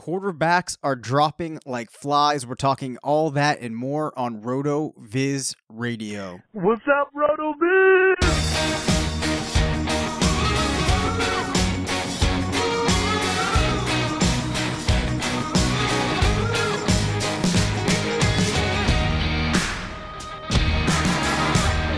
[0.00, 2.46] Quarterbacks are dropping like flies.
[2.46, 6.40] We're talking all that and more on RotoViz Radio.
[6.52, 8.14] What's up, RotoViz?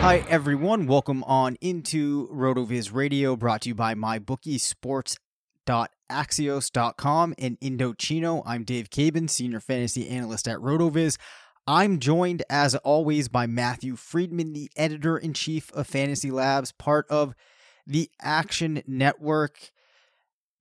[0.00, 0.88] Hi, everyone.
[0.88, 3.94] Welcome on into RotoViz Radio, brought to you by
[6.12, 8.42] MyBookieSports.axios.com and Indochino.
[8.44, 11.18] I'm Dave Caban, Senior Fantasy Analyst at RotoViz.
[11.66, 17.06] I'm joined, as always, by Matthew Freedman, the Editor in Chief of Fantasy Labs, part
[17.08, 17.34] of
[17.86, 19.70] the Action Network.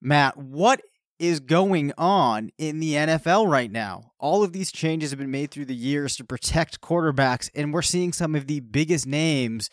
[0.01, 0.81] Matt, what
[1.19, 4.11] is going on in the NFL right now.
[4.19, 7.83] All of these changes have been made through the years to protect quarterbacks, and we're
[7.83, 9.69] seeing some of the biggest names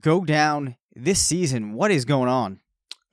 [0.00, 1.72] go down this season.
[1.72, 2.60] What is going on?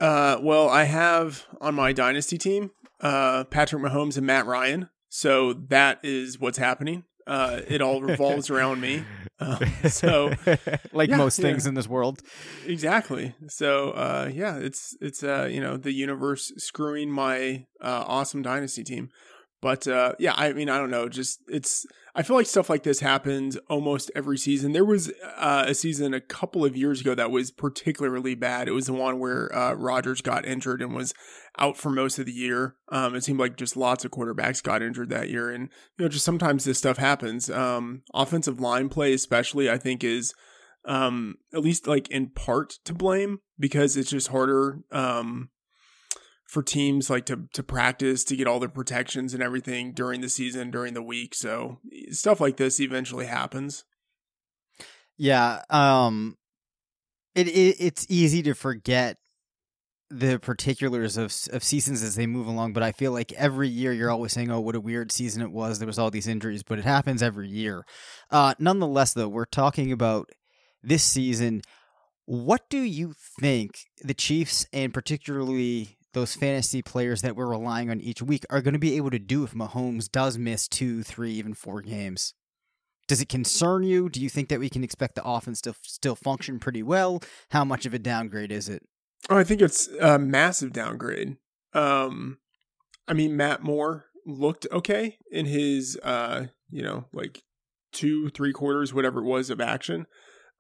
[0.01, 4.89] Uh, well, I have on my dynasty team uh, Patrick Mahomes and Matt Ryan.
[5.09, 7.03] So that is what's happening.
[7.28, 9.03] Uh, it all revolves around me.
[9.41, 9.57] Uh,
[9.89, 10.31] so,
[10.94, 11.45] like yeah, most yeah.
[11.45, 12.22] things in this world,
[12.67, 13.34] exactly.
[13.47, 18.83] So, uh, yeah, it's it's uh, you know the universe screwing my uh, awesome dynasty
[18.83, 19.09] team.
[19.61, 21.07] But uh, yeah, I mean, I don't know.
[21.07, 21.85] Just it's.
[22.13, 24.73] I feel like stuff like this happens almost every season.
[24.73, 28.67] There was uh, a season a couple of years ago that was particularly bad.
[28.67, 31.13] It was the one where uh, Rodgers got injured and was
[31.59, 32.75] out for most of the year.
[32.91, 36.09] Um, it seemed like just lots of quarterbacks got injured that year, and you know,
[36.09, 37.50] just sometimes this stuff happens.
[37.50, 40.33] Um, offensive line play, especially, I think is
[40.85, 44.79] um, at least like in part to blame because it's just harder.
[44.91, 45.50] Um,
[46.51, 50.29] for teams like to to practice to get all their protections and everything during the
[50.29, 51.79] season during the week so
[52.12, 53.85] stuff like this eventually happens
[55.22, 55.62] yeah.
[55.69, 56.35] Um,
[57.35, 59.17] it, it it's easy to forget
[60.09, 63.94] the particulars of of seasons as they move along, but I feel like every year
[63.94, 66.63] you're always saying, "Oh, what a weird season it was." There was all these injuries,
[66.63, 67.85] but it happens every year.
[68.31, 70.28] Uh, nonetheless, though, we're talking about
[70.81, 71.62] this season.
[72.25, 78.01] What do you think the Chiefs and particularly those fantasy players that we're relying on
[78.01, 81.31] each week are going to be able to do if Mahomes does miss two, three,
[81.31, 82.33] even four games?
[83.07, 84.09] Does it concern you?
[84.09, 87.21] Do you think that we can expect the offense to still function pretty well?
[87.51, 88.83] How much of a downgrade is it?
[89.30, 91.38] oh i think it's a massive downgrade
[91.74, 92.38] um
[93.07, 97.44] i mean matt moore looked okay in his uh you know like
[97.91, 100.06] two three quarters whatever it was of action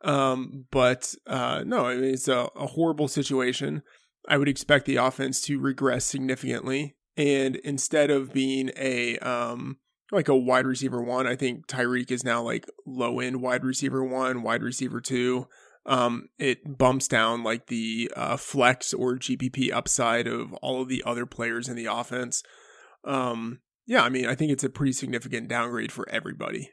[0.03, 3.83] um but uh no I mean, it's a, a horrible situation
[4.27, 6.95] I would expect the offense to regress significantly.
[7.17, 9.77] And instead of being a um
[10.11, 14.03] like a wide receiver one, I think Tyreek is now like low end wide receiver
[14.03, 15.47] one, wide receiver two.
[15.85, 21.03] Um, it bumps down like the uh, flex or GPP upside of all of the
[21.05, 22.43] other players in the offense.
[23.03, 26.71] Um, yeah, I mean, I think it's a pretty significant downgrade for everybody.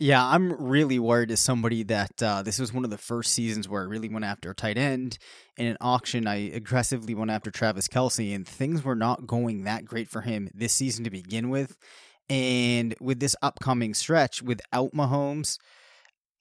[0.00, 3.68] Yeah, I'm really worried as somebody that uh, this was one of the first seasons
[3.68, 5.18] where I really went after a tight end.
[5.56, 9.84] In an auction, I aggressively went after Travis Kelce, and things were not going that
[9.84, 11.76] great for him this season to begin with.
[12.28, 15.58] And with this upcoming stretch without Mahomes,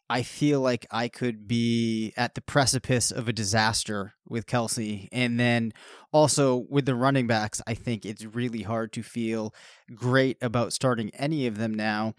[0.09, 5.09] I feel like I could be at the precipice of a disaster with Kelsey.
[5.11, 5.73] And then
[6.11, 9.53] also with the running backs, I think it's really hard to feel
[9.93, 12.15] great about starting any of them now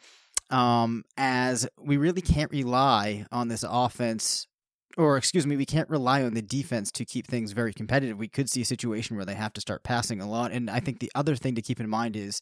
[0.50, 4.46] um, as we really can't rely on this offense,
[4.96, 8.18] or excuse me, we can't rely on the defense to keep things very competitive.
[8.18, 10.52] We could see a situation where they have to start passing a lot.
[10.52, 12.40] And I think the other thing to keep in mind is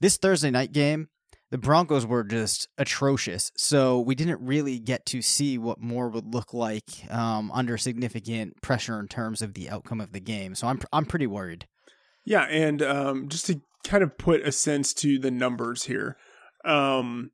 [0.00, 1.08] this Thursday night game.
[1.50, 6.32] The Broncos were just atrocious, so we didn't really get to see what Moore would
[6.32, 10.54] look like um, under significant pressure in terms of the outcome of the game.
[10.54, 11.66] So I'm I'm pretty worried.
[12.24, 16.16] Yeah, and um, just to kind of put a sense to the numbers here,
[16.64, 17.30] um,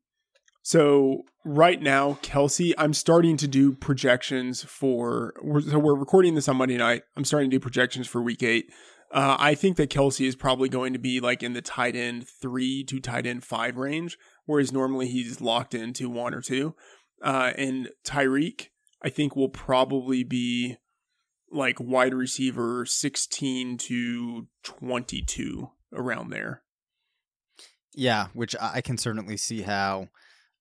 [0.63, 5.33] so right now, Kelce, I'm starting to do projections for.
[5.67, 7.05] So we're recording this on Monday night.
[7.17, 8.71] I'm starting to do projections for Week Eight.
[9.11, 12.27] Uh, I think that Kelce is probably going to be like in the tight end
[12.29, 16.75] three to tight end five range, whereas normally he's locked into one or two.
[17.23, 18.67] Uh, and Tyreek,
[19.03, 20.77] I think will probably be
[21.51, 26.63] like wide receiver 16 to 22 around there.
[27.99, 30.06] Yeah, which I can certainly see how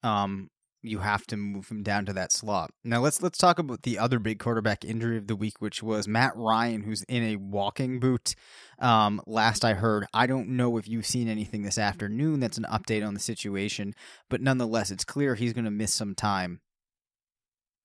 [0.01, 0.49] um,
[0.81, 2.71] you have to move him down to that slot.
[2.83, 6.07] Now let's let's talk about the other big quarterback injury of the week, which was
[6.07, 8.33] Matt Ryan, who's in a walking boot.
[8.79, 12.65] Um, last I heard, I don't know if you've seen anything this afternoon that's an
[12.71, 13.93] update on the situation,
[14.31, 16.61] but nonetheless, it's clear he's going to miss some time.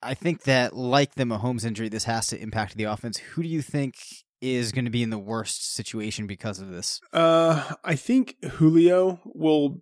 [0.03, 3.19] I think that, like the Mahomes injury, this has to impact the offense.
[3.19, 3.97] Who do you think
[4.43, 7.01] is going to be in the worst situation because of this?
[7.13, 9.81] Uh, I think Julio will.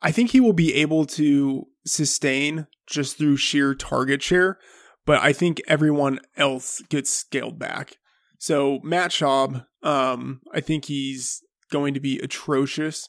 [0.00, 4.58] I think he will be able to sustain just through sheer target share,
[5.04, 7.96] but I think everyone else gets scaled back.
[8.38, 13.08] So Matt Schaub, um, I think he's going to be atrocious.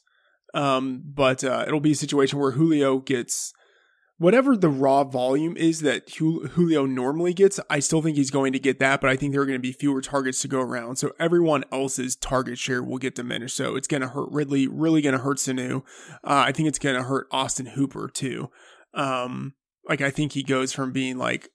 [0.54, 3.52] Um, but uh, it'll be a situation where Julio gets
[4.18, 8.58] whatever the raw volume is that Julio normally gets, I still think he's going to
[8.58, 10.96] get that, but I think there are going to be fewer targets to go around.
[10.96, 13.56] So everyone else's target share will get diminished.
[13.56, 15.82] So it's going to hurt Ridley, really going to hurt Sanu.
[16.24, 18.50] Uh, I think it's going to hurt Austin Hooper too.
[18.92, 19.54] Um,
[19.88, 21.50] like I think he goes from being like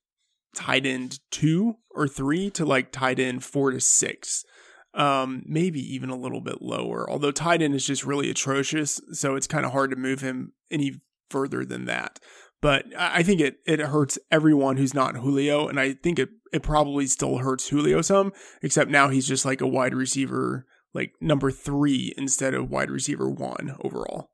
[0.55, 4.45] tight end two or three to like tight end four to six.
[4.93, 9.01] Um, maybe even a little bit lower, although tight end is just really atrocious.
[9.11, 11.01] So it's kind of hard to move him any
[11.31, 12.19] further than that
[12.63, 16.63] but I think it it hurts everyone who's not Julio, and I think it it
[16.63, 18.31] probably still hurts Julio some,
[18.61, 23.29] except now he's just like a wide receiver, like number three instead of wide receiver
[23.29, 24.29] one overall.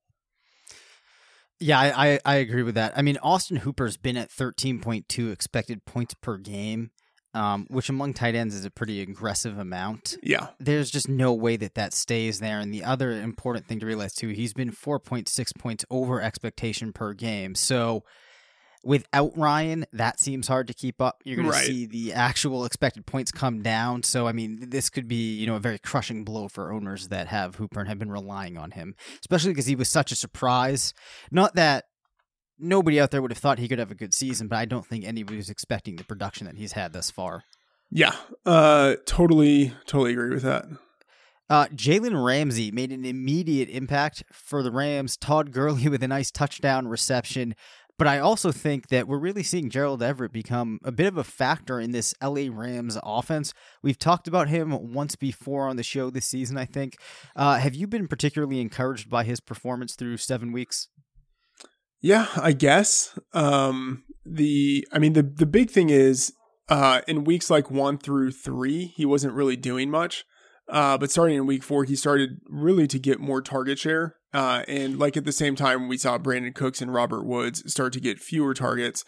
[1.59, 2.95] Yeah, I, I, I agree with that.
[2.95, 6.91] I mean, Austin Hooper's been at thirteen point two expected points per game,
[7.33, 10.17] um, which among tight ends is a pretty aggressive amount.
[10.23, 12.59] Yeah, there's just no way that that stays there.
[12.59, 16.21] And the other important thing to realize too, he's been four point six points over
[16.21, 17.55] expectation per game.
[17.55, 18.03] So
[18.81, 21.21] Without Ryan, that seems hard to keep up.
[21.25, 21.59] You're going right.
[21.59, 24.03] to see the actual expected points come down.
[24.03, 27.27] So, I mean, this could be, you know, a very crushing blow for owners that
[27.27, 30.93] have Hooper and have been relying on him, especially because he was such a surprise.
[31.29, 31.88] Not that
[32.59, 34.85] nobody out there would have thought he could have a good season, but I don't
[34.85, 37.43] think anybody was expecting the production that he's had thus far.
[37.91, 38.15] Yeah,
[38.45, 40.65] uh, totally, totally agree with that.
[41.49, 45.17] Uh, Jalen Ramsey made an immediate impact for the Rams.
[45.17, 47.55] Todd Gurley with a nice touchdown reception.
[47.99, 51.23] But I also think that we're really seeing Gerald Everett become a bit of a
[51.23, 53.53] factor in this LA Rams offense.
[53.83, 56.95] We've talked about him once before on the show this season, I think.
[57.35, 60.87] Uh, have you been particularly encouraged by his performance through seven weeks?
[62.01, 63.17] Yeah, I guess.
[63.33, 66.33] Um, the I mean the the big thing is
[66.69, 70.25] uh, in weeks like one through three, he wasn't really doing much.
[70.67, 74.15] Uh, but starting in week four, he started really to get more target share.
[74.33, 77.91] Uh, and like at the same time, we saw Brandin Cooks and Robert Woods start
[77.93, 79.03] to get fewer targets.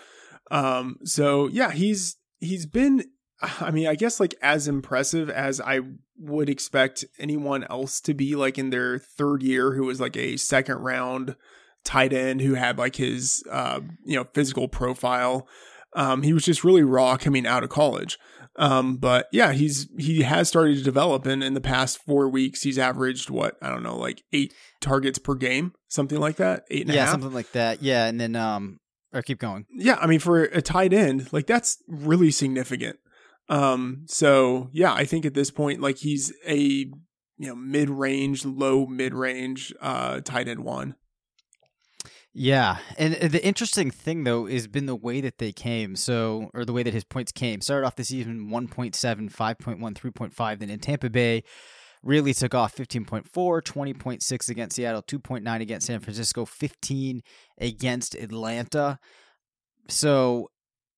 [0.49, 3.03] Um, so yeah, he's he's been,
[3.41, 5.81] I mean, I guess like as impressive as I
[6.17, 10.37] would expect anyone else to be, like in their third year, who was like a
[10.37, 11.35] second round
[11.83, 15.47] tight end who had like his uh, you know physical profile.
[15.93, 18.17] Um, he was just really raw coming out of college.
[18.57, 22.63] Um, but yeah, he's he has started to develop, and in the past four weeks,
[22.63, 26.85] he's averaged what I don't know, like eight targets per game, something like that, eight
[26.85, 27.11] and yeah, half.
[27.11, 27.81] something like that.
[27.81, 28.79] Yeah, and then um,
[29.13, 29.65] or keep going.
[29.73, 32.99] Yeah, I mean for a tight end, like that's really significant.
[33.47, 36.91] Um, so yeah, I think at this point, like he's a you
[37.39, 40.95] know mid range, low mid range, uh, tight end one.
[42.33, 45.95] Yeah, and uh, the interesting thing though has been the way that they came.
[45.95, 47.59] So, or the way that his points came.
[47.61, 50.59] Started off the season 1.7, 5.1, 3.5.
[50.59, 51.43] Then in Tampa Bay,
[52.03, 57.21] really took off 15.4, 20.6 against Seattle, 2.9 against San Francisco, 15
[57.59, 58.97] against Atlanta.
[59.89, 60.51] So,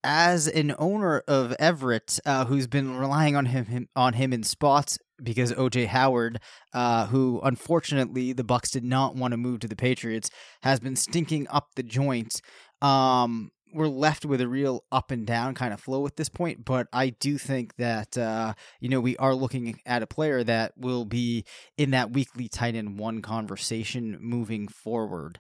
[0.03, 4.43] as an owner of Everett, uh, who's been relying on him, him on him in
[4.43, 6.39] spots because OJ Howard,
[6.74, 10.30] uh, who unfortunately the Bucs did not want to move to the Patriots,
[10.62, 12.42] has been stinking up the joint.
[12.82, 16.63] Um, we're left with a real up and down kind of flow at this point,
[16.63, 20.74] but I do think that uh, you know we are looking at a player that
[20.77, 21.46] will be
[21.77, 25.39] in that weekly tight end one conversation moving forward.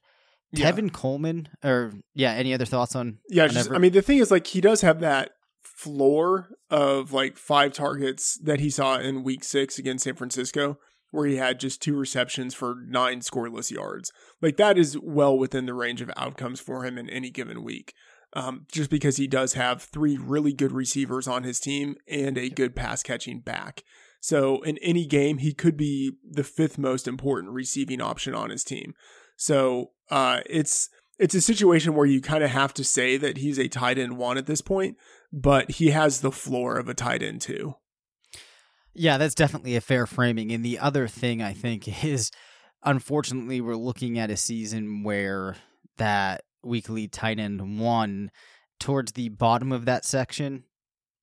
[0.51, 0.71] Yeah.
[0.71, 3.17] Tevin Coleman, or yeah, any other thoughts on?
[3.27, 5.31] Yeah, on just, I mean, the thing is, like, he does have that
[5.75, 10.77] floor of like five targets that he saw in week six against San Francisco,
[11.11, 14.11] where he had just two receptions for nine scoreless yards.
[14.41, 17.93] Like, that is well within the range of outcomes for him in any given week.
[18.35, 22.49] Um, just because he does have three really good receivers on his team and a
[22.49, 23.83] good pass catching back.
[24.21, 28.63] So, in any game, he could be the fifth most important receiving option on his
[28.63, 28.95] team.
[29.35, 30.89] So, uh, it's
[31.19, 34.17] it's a situation where you kind of have to say that he's a tight end
[34.17, 34.97] one at this point,
[35.33, 37.75] but he has the floor of a tight end two.
[38.93, 40.51] Yeah, that's definitely a fair framing.
[40.51, 42.31] And the other thing I think is,
[42.83, 45.55] unfortunately, we're looking at a season where
[45.97, 48.31] that weekly tight end one
[48.79, 50.65] towards the bottom of that section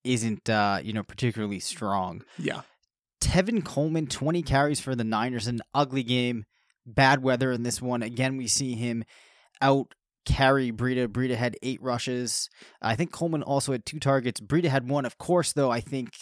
[0.03, 2.25] isn't, uh, you know, particularly strong.
[2.37, 2.63] Yeah.
[3.23, 6.47] Tevin Coleman, 20 carries for the Niners, an ugly game,
[6.85, 8.03] bad weather in this one.
[8.03, 9.05] Again, we see him
[9.61, 9.95] out
[10.31, 11.09] carry Breida.
[11.09, 12.49] Breida had eight rushes.
[12.81, 14.41] I think Coleman also had two targets.
[14.41, 15.05] Breida had one.
[15.05, 16.15] Of course, though, I think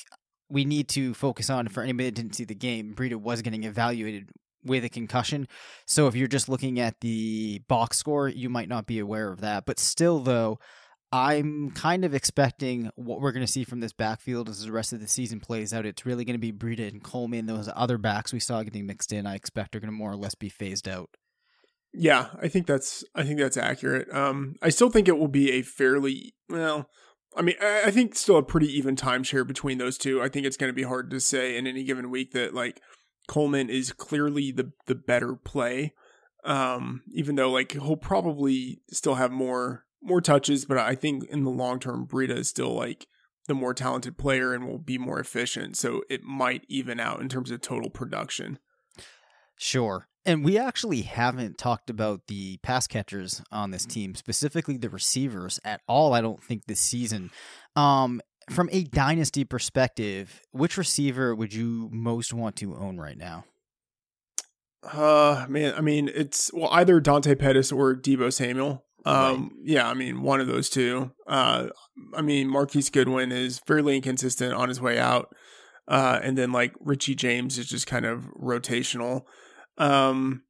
[0.51, 3.65] we need to focus on for anybody that didn't see the game, Breida was getting
[3.65, 4.31] evaluated
[4.65, 5.47] with a concussion.
[5.87, 9.41] So if you're just looking at the box score, you might not be aware of
[9.41, 9.67] that.
[9.67, 10.59] But still, though,
[11.13, 14.93] I'm kind of expecting what we're going to see from this backfield as the rest
[14.93, 15.87] of the season plays out.
[15.87, 17.47] It's really going to be Breida and Coleman.
[17.47, 20.17] Those other backs we saw getting mixed in, I expect are going to more or
[20.17, 21.11] less be phased out.
[21.93, 24.13] Yeah, I think that's I think that's accurate.
[24.15, 26.89] Um, I still think it will be a fairly well.
[27.37, 30.23] I mean, I I think still a pretty even timeshare between those two.
[30.23, 32.81] I think it's going to be hard to say in any given week that like
[33.27, 35.95] Coleman is clearly the the better play.
[36.45, 41.45] Um, even though like he'll probably still have more more touches, but I think in
[41.45, 43.07] the long term, Breida is still like
[43.47, 45.77] the more talented player and will be more efficient.
[45.77, 48.59] So it might even out in terms of total production.
[49.57, 50.08] Sure.
[50.27, 55.59] And we actually haven't talked about the pass catchers on this team, specifically the receivers
[55.65, 57.31] at all, I don't think this season.
[57.77, 58.21] Um,
[58.51, 63.45] from a dynasty perspective, which receiver would you most want to own right now?
[64.83, 68.85] Uh man, I mean it's well either Dante Pettis or Deebo Samuel.
[69.05, 71.11] Um yeah, I mean one of those two.
[71.27, 71.69] Uh
[72.15, 75.35] I mean Marquise Goodwin is fairly inconsistent on his way out.
[75.89, 79.23] Uh and then like Richie James is just kind of rotational.
[79.79, 80.43] Um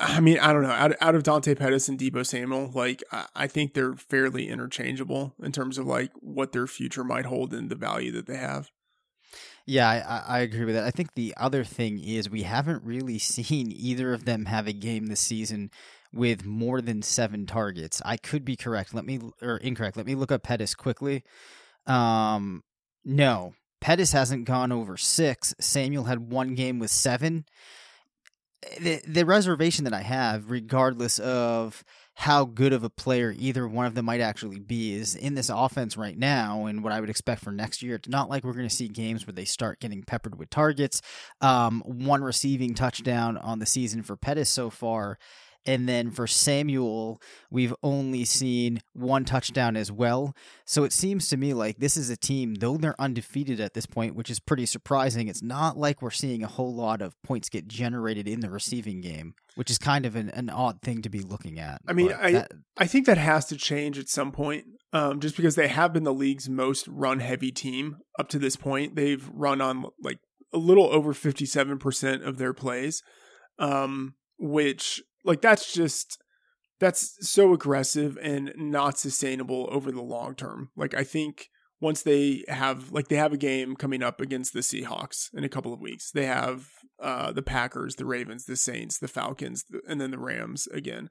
[0.00, 0.70] I mean, I don't know.
[0.70, 5.34] Out, out of Dante Pettis and Deebo Samuel, like I, I think they're fairly interchangeable
[5.42, 8.70] in terms of like what their future might hold and the value that they have.
[9.66, 10.84] Yeah, I, I agree with that.
[10.84, 14.72] I think the other thing is we haven't really seen either of them have a
[14.72, 15.70] game this season
[16.12, 18.00] with more than seven targets.
[18.04, 18.94] I could be correct.
[18.94, 19.96] Let me or incorrect.
[19.96, 21.24] Let me look up Pettis quickly.
[21.86, 22.62] Um,
[23.04, 25.54] no, Pettis hasn't gone over six.
[25.60, 27.44] Samuel had one game with seven.
[28.80, 31.84] The the reservation that I have, regardless of
[32.14, 35.48] how good of a player either one of them might actually be is in this
[35.48, 37.94] offense right now and what I would expect for next year.
[37.94, 41.00] It's not like we're going to see games where they start getting peppered with targets.
[41.40, 45.16] Um, one receiving touchdown on the season for Pettis so far.
[45.66, 50.34] And then for Samuel, we've only seen one touchdown as well.
[50.64, 53.84] So it seems to me like this is a team, though they're undefeated at this
[53.84, 55.28] point, which is pretty surprising.
[55.28, 59.00] It's not like we're seeing a whole lot of points get generated in the receiving
[59.02, 61.80] game, which is kind of an, an odd thing to be looking at.
[61.86, 64.64] I mean, But I that- I think that has to change at some point.
[64.90, 68.56] Um, just because they have been the league's most run heavy team up to this
[68.56, 68.96] point.
[68.96, 70.18] They've run on like
[70.50, 73.02] a little over 57% of their plays.
[73.58, 76.22] Um, which like that's just
[76.80, 80.70] that's so aggressive and not sustainable over the long term.
[80.76, 81.48] Like I think
[81.80, 85.48] once they have like they have a game coming up against the Seahawks in a
[85.48, 86.10] couple of weeks.
[86.10, 86.66] They have
[87.02, 91.08] uh the Packers, the Ravens, the Saints, the Falcons, and then the Rams again.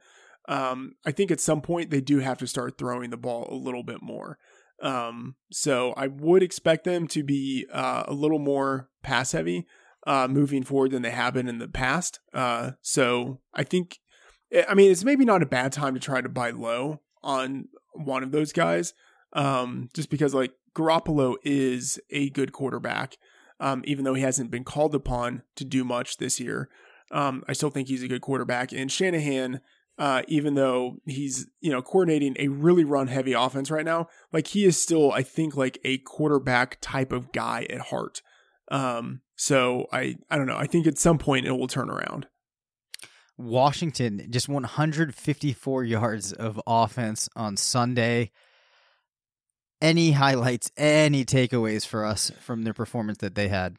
[0.47, 3.55] Um I think at some point they do have to start throwing the ball a
[3.55, 4.37] little bit more.
[4.81, 9.65] Um so I would expect them to be uh a little more pass heavy
[10.07, 12.19] uh moving forward than they have been in the past.
[12.33, 13.99] Uh so I think
[14.67, 18.23] I mean, it's maybe not a bad time to try to buy low on one
[18.23, 18.93] of those guys,
[19.33, 23.17] um, just because like Garoppolo is a good quarterback,
[23.59, 26.69] um, even though he hasn't been called upon to do much this year.
[27.11, 29.61] Um, I still think he's a good quarterback, and Shanahan.
[29.99, 34.45] Uh, even though he's you know coordinating a really run heavy offense right now, like
[34.45, 38.21] he is still I think like a quarterback type of guy at heart.
[38.69, 40.57] Um, so I I don't know.
[40.57, 42.27] I think at some point it will turn around.
[43.37, 48.31] Washington just 154 yards of offense on Sunday.
[49.79, 53.77] Any highlights, any takeaways for us from their performance that they had?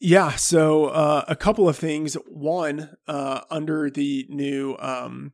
[0.00, 2.14] Yeah, so uh, a couple of things.
[2.28, 5.32] One, uh, under the new um,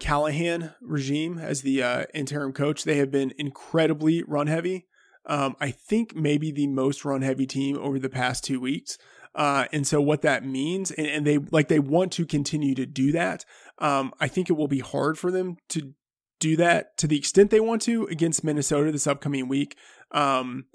[0.00, 4.86] Callahan regime as the uh, interim coach, they have been incredibly run heavy.
[5.26, 8.98] Um, I think maybe the most run heavy team over the past two weeks.
[9.34, 12.84] Uh, and so what that means, and, and, they like they want to continue to
[12.84, 13.46] do that.
[13.78, 15.94] Um, I think it will be hard for them to
[16.38, 19.76] do that to the extent they want to against Minnesota this upcoming week.
[20.10, 20.66] Um,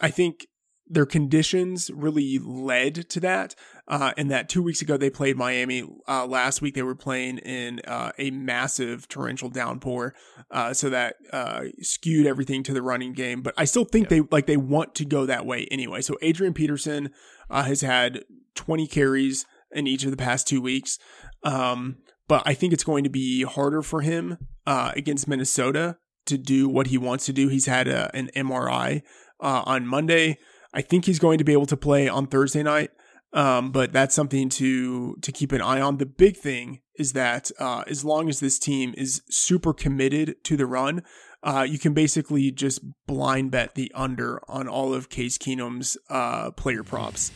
[0.00, 0.46] I think
[0.86, 3.56] their conditions really led to that.
[3.88, 5.84] Uh, and that two weeks ago they played Miami.
[6.08, 10.14] Uh, last week they were playing in uh, a massive torrential downpour,
[10.50, 13.42] uh, so that uh, skewed everything to the running game.
[13.42, 14.18] But I still think yeah.
[14.18, 16.00] they like they want to go that way anyway.
[16.02, 17.10] So Adrian Peterson
[17.48, 18.24] uh, has had
[18.56, 20.98] 20 carries in each of the past two weeks.
[21.44, 26.68] Um, but I think it's going to be harder for him against Minnesota to do
[26.68, 27.46] what he wants to do.
[27.46, 29.02] He's had a, an MRI
[29.40, 30.38] on Monday.
[30.74, 32.90] I think he's going to be able to play on Thursday night.
[33.32, 35.98] Um, but that's something to to keep an eye on.
[35.98, 40.56] The big thing is that uh, as long as this team is super committed to
[40.56, 41.02] the run,
[41.42, 46.50] uh, you can basically just blind bet the under on all of Case Keenum's uh,
[46.52, 47.30] player props,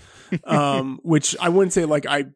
[0.44, 2.26] um, which I wouldn't say like I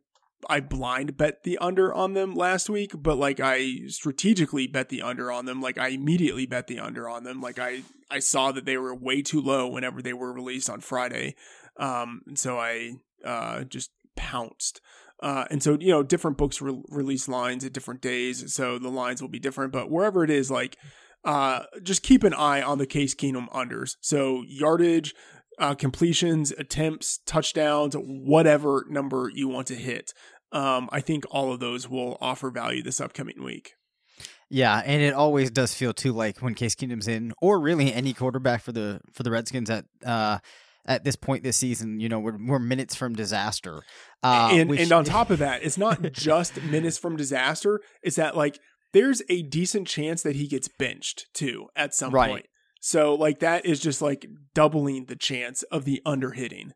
[0.49, 5.03] I blind bet the under on them last week, but like I strategically bet the
[5.03, 5.61] under on them.
[5.61, 7.41] Like I immediately bet the under on them.
[7.41, 10.81] Like I I saw that they were way too low whenever they were released on
[10.81, 11.35] Friday,
[11.79, 14.81] um, and so I uh, just pounced.
[15.23, 18.91] Uh, and so you know, different books re- release lines at different days, so the
[18.91, 19.73] lines will be different.
[19.73, 20.77] But wherever it is, like
[21.25, 23.97] uh, just keep an eye on the Case Keenum unders.
[24.01, 25.15] So yardage,
[25.59, 30.13] uh, completions, attempts, touchdowns, whatever number you want to hit
[30.55, 33.75] um, I think all of those will offer value this upcoming week.
[34.49, 38.15] Yeah, and it always does feel too like when Case Keenum's in, or really any
[38.15, 40.39] quarterback for the for the Redskins at uh,
[40.87, 42.01] at this point this season.
[42.01, 43.83] You know, we're we're minutes from disaster.
[44.23, 44.81] Uh, and which...
[44.81, 47.81] and on top of that, it's not just minutes from disaster.
[48.03, 48.59] It's that like
[48.93, 52.31] there's a decent chance that he gets benched too at some right.
[52.31, 52.47] point.
[52.81, 56.73] So like that is just like doubling the chance of the under hitting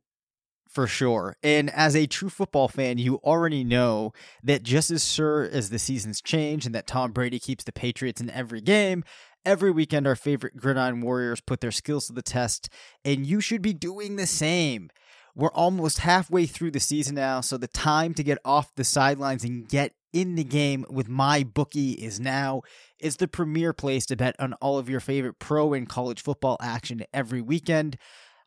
[0.79, 1.37] for sure.
[1.43, 4.13] And as a true football fan, you already know
[4.45, 8.21] that just as sure as the seasons change and that Tom Brady keeps the Patriots
[8.21, 9.03] in every game,
[9.45, 12.69] every weekend our favorite gridiron warriors put their skills to the test,
[13.05, 14.91] and you should be doing the same.
[15.35, 19.45] We're almost halfway through the season now, so the time to get off the sidelines
[19.45, 22.63] and get in the game with MyBookie is now.
[22.99, 26.57] It's the premier place to bet on all of your favorite pro and college football
[26.61, 27.99] action every weekend.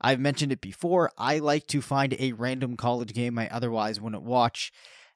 [0.02, 1.12] I've mentioned it before.
[1.18, 4.72] I like to find a random college game I otherwise wouldn't watch.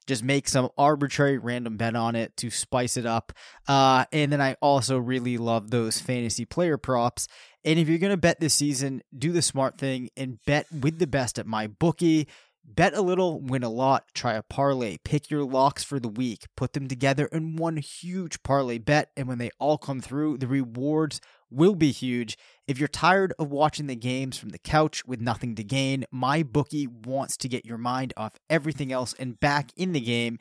[0.06, 3.32] Just make some arbitrary random bet on it to spice it up.
[3.66, 7.28] Uh, and then I also really love those fantasy player props.
[7.64, 11.00] And if you're going to bet this season, do the smart thing and bet with
[11.00, 12.26] the best at MyBookie.
[12.68, 16.46] Bet a little, win a lot, try a parlay, pick your locks for the week,
[16.56, 20.48] put them together in one huge parlay bet, and when they all come through, the
[20.48, 22.36] rewards will be huge.
[22.66, 27.06] If you're tired of watching the games from the couch with nothing to gain, MyBookie
[27.06, 30.38] wants to get your mind off everything else and back in the game.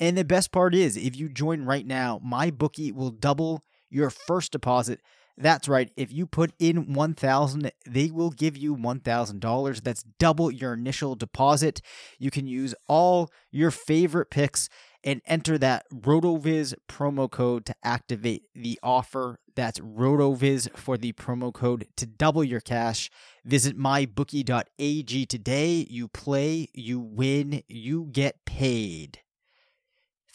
[0.00, 4.50] And the best part is, if you join right now, MyBookie will double your first
[4.50, 5.00] deposit
[5.40, 5.90] that's right.
[5.96, 9.82] If you put in 1000, they will give you $1,000.
[9.82, 11.80] That's double your initial deposit.
[12.18, 14.68] You can use all your favorite picks
[15.04, 19.38] and enter that RotoViz promo code to activate the offer.
[19.54, 23.10] That's RotoViz for the promo code to double your cash.
[23.44, 25.86] Visit mybookie.ag today.
[25.88, 29.20] You play, you win, you get paid.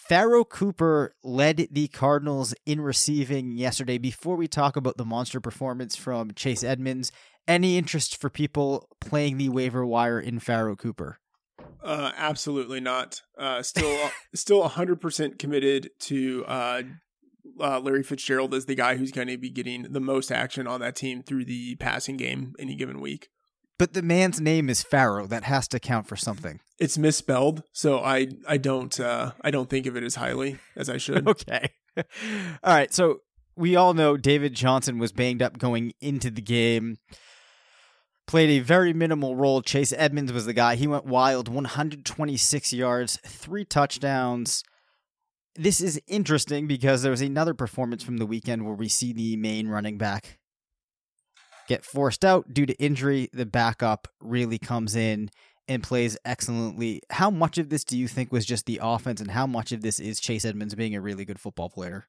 [0.08, 3.98] Pharoh Cooper led the Cardinals in receiving yesterday.
[3.98, 7.14] Before we talk about the monster performance from Chase Edmonds,
[7.48, 11.20] any interest for people playing the waiver wire in Pharoh Cooper?
[11.82, 13.22] Uh, absolutely not.
[13.38, 16.82] Uh, still, still hundred percent committed to uh,
[17.62, 20.82] uh, Larry Fitzgerald as the guy who's going to be getting the most action on
[20.82, 23.30] that team through the passing game any given week.
[23.84, 25.28] But the man's name is Pharaoh.
[25.28, 26.62] That has to count for something.
[26.80, 30.90] It's misspelled, so I I don't uh, I don't think of it as highly as
[30.90, 31.28] I should.
[31.28, 31.68] okay.
[31.98, 32.04] all
[32.64, 32.94] right.
[32.94, 33.18] So
[33.58, 36.96] we all know David Johnson was banged up going into the game.
[38.26, 39.62] Played a very minimal role.
[39.62, 40.76] Chase Edmonds was the guy.
[40.76, 44.64] He went wild, 126 yards, three touchdowns.
[45.58, 49.36] This is interesting because there was another performance from the weekend where we see the
[49.36, 50.40] main running back
[51.68, 53.30] get forced out due to injury.
[53.34, 55.30] The backup really comes in
[55.68, 57.02] and plays excellently.
[57.10, 59.82] How much of this do you think was just the offense, and how much of
[59.82, 62.08] this is Chase Edmonds being a really good football player?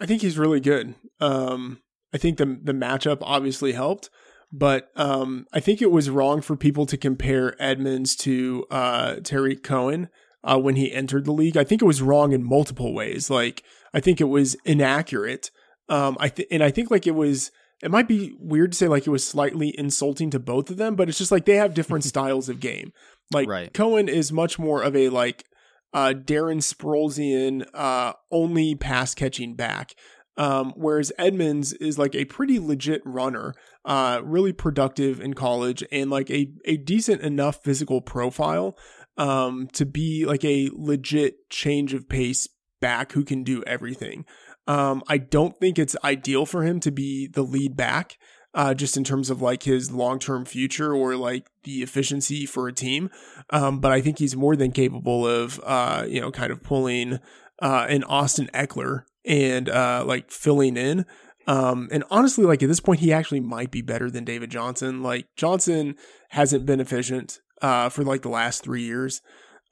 [0.00, 0.94] I think he's really good.
[1.20, 1.80] Um,
[2.12, 4.08] I think the the matchup obviously helped,
[4.52, 9.16] but um, I think it was wrong for people to compare Edmonds to uh,
[9.62, 10.08] Cohen
[10.42, 11.56] uh, when he entered the league.
[11.56, 13.30] I think it was wrong in multiple ways.
[13.30, 15.50] Like I think it was inaccurate.
[15.88, 17.50] Um, I th- and I think like it was.
[17.82, 20.96] It might be weird to say like it was slightly insulting to both of them,
[20.96, 22.92] but it's just like they have different styles of game.
[23.32, 23.72] Like Right.
[23.72, 25.44] Cohen is much more of a like
[25.92, 29.94] uh, Darren Sproulsian uh, only pass catching back.
[30.36, 33.52] Um, whereas Edmonds is like a pretty legit runner,
[33.84, 38.78] uh, really productive in college and like a, a decent enough physical profile
[39.18, 42.48] um, to be like a legit change of pace
[42.80, 44.24] back who can do everything.
[44.70, 48.18] Um, I don't think it's ideal for him to be the lead back,
[48.54, 52.68] uh, just in terms of like his long term future or like the efficiency for
[52.68, 53.10] a team.
[53.50, 57.18] Um, but I think he's more than capable of, uh, you know, kind of pulling
[57.60, 61.04] uh, an Austin Ekeler and uh, like filling in.
[61.48, 65.02] Um, and honestly, like at this point, he actually might be better than David Johnson.
[65.02, 65.96] Like Johnson
[66.28, 69.20] hasn't been efficient uh, for like the last three years.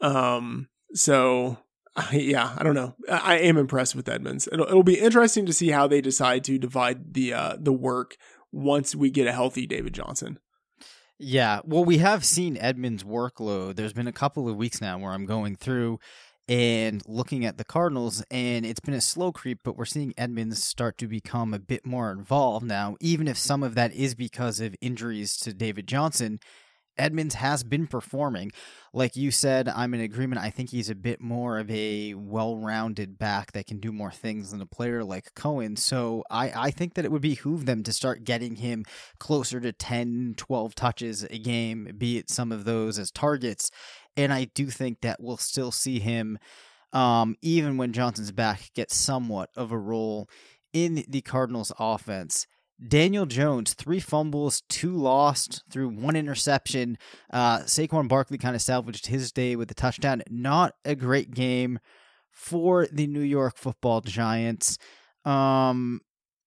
[0.01, 1.59] Um, so
[2.13, 2.95] yeah, I don't know.
[3.11, 4.49] I, am impressed with Edmonds.
[4.51, 8.17] It'll, it'll be interesting to see how they decide to divide the uh, the work
[8.53, 10.39] once we get a healthy David Johnson.
[11.19, 13.77] Yeah, well, we have seen Edmonds' workload.
[13.77, 15.99] There's been a couple of weeks now where I'm going through
[16.49, 20.63] and looking at the Cardinals, and it's been a slow creep, but we're seeing Edmonds
[20.63, 24.61] start to become a bit more involved now, even if some of that is because
[24.61, 26.39] of injuries to David Johnson.
[26.99, 28.53] Edmonds has been performing.
[28.93, 30.41] Like you said, I'm in agreement.
[30.41, 34.11] I think he's a bit more of a well rounded back that can do more
[34.11, 35.77] things than a player like Cohen.
[35.77, 38.85] So I, I think that it would behoove them to start getting him
[39.19, 43.71] closer to 10, 12 touches a game, be it some of those as targets.
[44.17, 46.39] And I do think that we'll still see him,
[46.93, 50.29] um, even when Johnson's back, get somewhat of a role
[50.73, 52.47] in the Cardinals offense.
[52.87, 56.97] Daniel Jones, three fumbles, two lost through one interception.
[57.33, 60.23] Uh, Saquon Barkley kind of salvaged his day with a touchdown.
[60.31, 61.81] Not a great game
[62.31, 64.79] for the New York football Giants.
[65.25, 66.01] Um,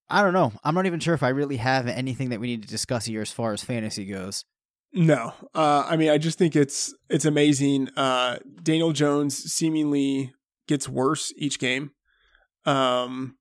[0.09, 0.53] I don't know.
[0.63, 3.21] I'm not even sure if I really have anything that we need to discuss here
[3.21, 4.45] as far as fantasy goes.
[4.93, 7.89] No, uh, I mean, I just think it's it's amazing.
[7.95, 10.33] Uh, Daniel Jones seemingly
[10.67, 11.91] gets worse each game.
[12.65, 13.37] Um,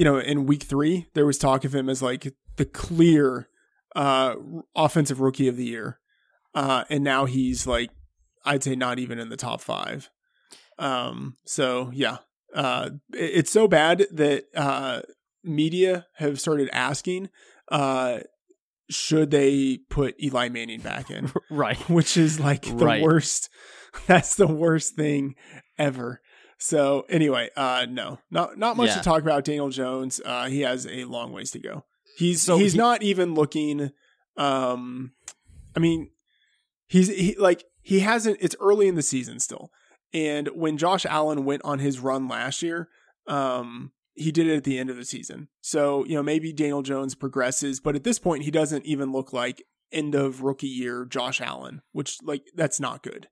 [0.00, 3.48] you know, in week three, there was talk of him as like the clear
[3.94, 4.34] uh,
[4.74, 5.98] offensive rookie of the year,
[6.54, 7.90] uh, and now he's like,
[8.46, 10.08] I'd say not even in the top five.
[10.78, 12.18] Um, so yeah,
[12.54, 15.02] uh, it- it's so bad that uh,
[15.44, 17.28] media have started asking.
[17.70, 18.20] Uh,
[18.88, 21.30] should they put Eli Manning back in?
[21.50, 21.76] Right.
[21.90, 23.02] Which is like the Right.
[23.02, 23.50] worst.
[24.06, 25.34] That's the worst thing
[25.78, 26.22] ever.
[26.62, 28.96] So anyway, uh, no, not not much Yeah.
[28.96, 29.44] to talk about.
[29.44, 31.84] Daniel Jones, uh, he has a long ways to go.
[32.16, 33.90] He's So he's he- not even looking.
[34.36, 35.12] Um,
[35.74, 36.10] I mean,
[36.86, 38.38] he's he, like he hasn't.
[38.40, 39.70] It's early in the season still,
[40.12, 42.88] and when Josh Allen went on his run last year,
[43.26, 45.48] um, he did it at the end of the season.
[45.62, 49.32] So you know maybe Daniel Jones progresses, but at this point he doesn't even look
[49.32, 53.28] like end of rookie year Josh Allen, which like that's not good.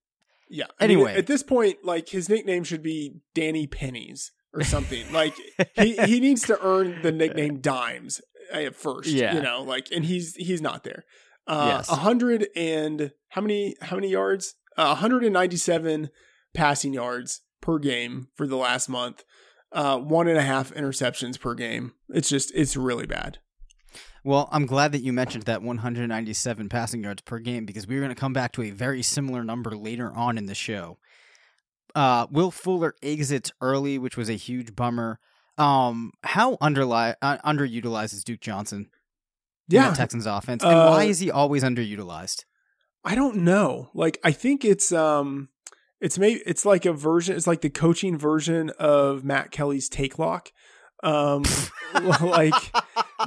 [0.51, 0.65] Yeah.
[0.81, 1.15] I mean, Anyway.
[1.17, 5.05] at this point, like his nickname should be Danny Pennies or something.
[5.13, 5.35] like
[5.75, 8.21] he he needs to earn the nickname Dimes
[8.53, 9.09] at first.
[9.11, 9.35] Yeah.
[9.35, 11.05] You know, like and he's he's not there.
[11.47, 11.89] Uh, Yes.
[11.91, 14.55] a hundred and how many how many yards?
[14.77, 16.09] Uh, 197
[16.55, 19.25] passing yards per game for the last month.
[19.73, 21.93] Uh, one and a half interceptions per game.
[22.09, 23.39] It's just it's really bad.
[24.25, 28.01] Well, I'm glad that you mentioned that 197 passing yards per game because we are
[28.01, 30.99] going to come back to a very similar number later on in the show.
[31.95, 35.19] Uh, Will Fuller exits early, which was a huge bummer.
[35.57, 38.91] Um, how underli- uh, underutilized is Duke Johnson
[39.71, 42.45] in Yeah, the Texans offense, and Uh, why is he always underutilized?
[43.05, 43.91] I don't know.
[43.95, 45.49] Like I think it's um
[46.01, 50.19] it's maybe it's like a version it's like the coaching version of Matt Kelly's take
[50.19, 50.53] lock.
[51.03, 51.45] Um
[52.21, 52.55] like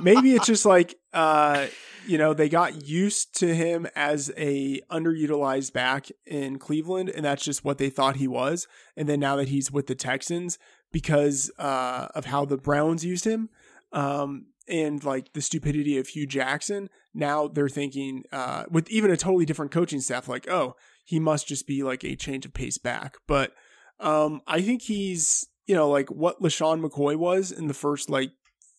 [0.02, 1.68] maybe it's just like uh
[2.06, 7.44] you know, they got used to him as a underutilized back in Cleveland, and that's
[7.44, 8.68] just what they thought he was.
[8.98, 10.58] And then now that he's with the Texans,
[10.92, 13.50] because uh, of how the Browns used him,
[13.92, 19.18] um, and like the stupidity of Hue Jackson, now they're thinking uh, with even a
[19.18, 22.78] totally different coaching staff, like, oh, he must just be like a change of pace
[22.78, 23.18] back.
[23.28, 23.54] But
[24.00, 28.32] um, I think he's you know like what LeSean McCoy was in the first like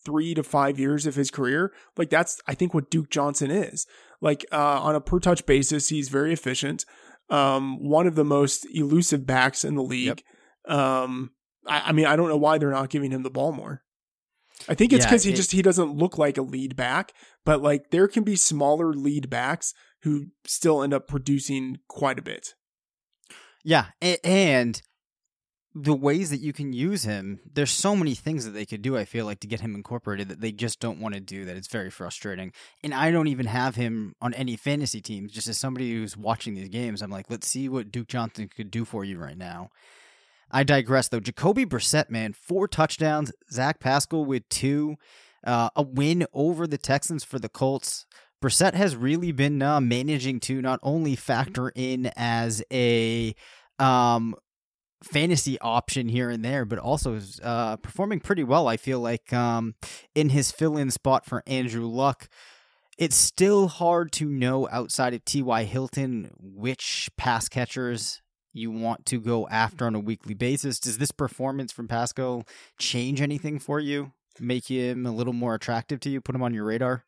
[0.05, 1.73] three to five years of his career.
[1.97, 3.87] Like that's I think what Duke Johnson is.
[4.21, 6.85] Like uh, on a per touch basis, he's very efficient.
[7.31, 10.21] Um, one of the most elusive backs in the league.
[10.67, 10.77] Yep.
[10.77, 11.31] Um,
[11.65, 13.81] I, I, mean, I don't know why they're not giving him the ball more.
[14.69, 17.11] I think it's because yeah, he it, just he doesn't look like a lead back,
[17.43, 22.21] but like there can be smaller lead backs who still end up producing quite a
[22.21, 22.53] bit.
[23.63, 23.87] Yeah,
[24.23, 24.79] and
[25.75, 28.95] the ways that you can use him, there's so many things that they could do,
[28.95, 31.57] I feel like, to get him incorporated that they just don't want to do that
[31.57, 32.51] it's very frustrating.
[32.83, 35.31] And I don't even have him on any fantasy teams.
[35.31, 38.69] Just as somebody who's watching these games, I'm like, let's see what Duke Johnson could
[38.69, 39.71] do for you right now.
[40.51, 41.19] I digress though.
[41.19, 43.31] Jacoby Brissett, man, four touchdowns.
[43.51, 44.97] Zach Pascal with two.
[45.43, 48.05] Uh, a win over the Texans for the Colts.
[48.41, 53.33] Brissett has really been uh, managing to not only factor in as a
[53.79, 54.35] um,
[55.03, 58.67] fantasy option here and there, but also uh, performing pretty well.
[58.67, 59.75] I feel like um,
[60.15, 62.29] in his fill-in spot for Andrew Luck.
[62.95, 65.63] It's still hard to know outside of T.Y.
[65.63, 68.21] Hilton which pass catchers
[68.53, 70.79] you want to go after on a weekly basis.
[70.79, 72.45] Does this performance from Pascal
[72.77, 74.11] change anything for you?
[74.39, 76.21] Make him a little more attractive to you?
[76.21, 77.03] Put him on your radar?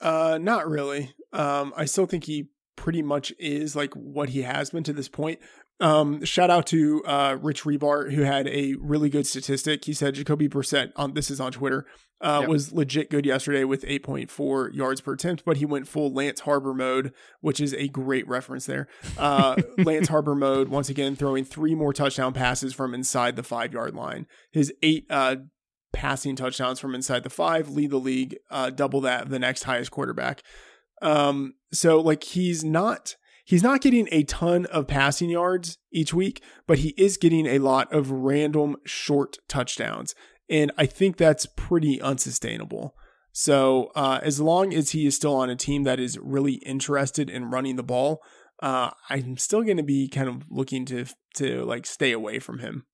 [0.00, 1.14] Uh, not really.
[1.32, 5.08] Um, I still think he pretty much is like what he has been to this
[5.08, 5.40] point.
[5.80, 9.84] Um, shout out to uh, Rich Hribar who had a really good statistic.
[9.84, 11.86] He said Jacoby Brissett on this is on Twitter
[12.20, 12.48] uh, yep.
[12.48, 16.74] was legit good yesterday with 8.4 yards per attempt, but he went full Lance Harbor
[16.74, 18.88] mode, which is a great reference there.
[19.16, 23.72] Uh, Lance Harbor mode once again throwing three more touchdown passes from inside the five
[23.72, 24.26] yard line.
[24.50, 25.36] His eight uh,
[25.92, 29.92] passing touchdowns from inside the five lead the league, uh, double that the next highest
[29.92, 30.42] quarterback.
[31.00, 33.14] Um, so like he's not
[33.48, 37.58] he's not getting a ton of passing yards each week, but he is getting a
[37.58, 40.14] lot of random short touchdowns.
[40.50, 42.94] And I think that's pretty unsustainable.
[43.32, 47.30] So uh, as long as he is still on a team that is really interested
[47.30, 48.20] in running the ball,
[48.62, 51.06] uh, I'm still going to be kind of looking to
[51.36, 52.84] to like stay away from him.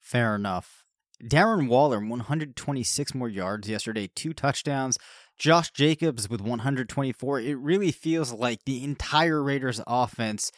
[0.00, 0.84] Fair enough.
[1.22, 4.96] Darren Waller, 126 more yards yesterday, two touchdowns.
[5.40, 7.40] Josh Jacobs with 124.
[7.40, 10.52] It really feels like the entire Raiders offense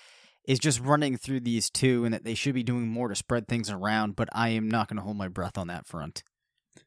[0.44, 3.46] is just running through these two and that they should be doing more to spread
[3.46, 6.24] things around, but I am not going to hold my breath on that front.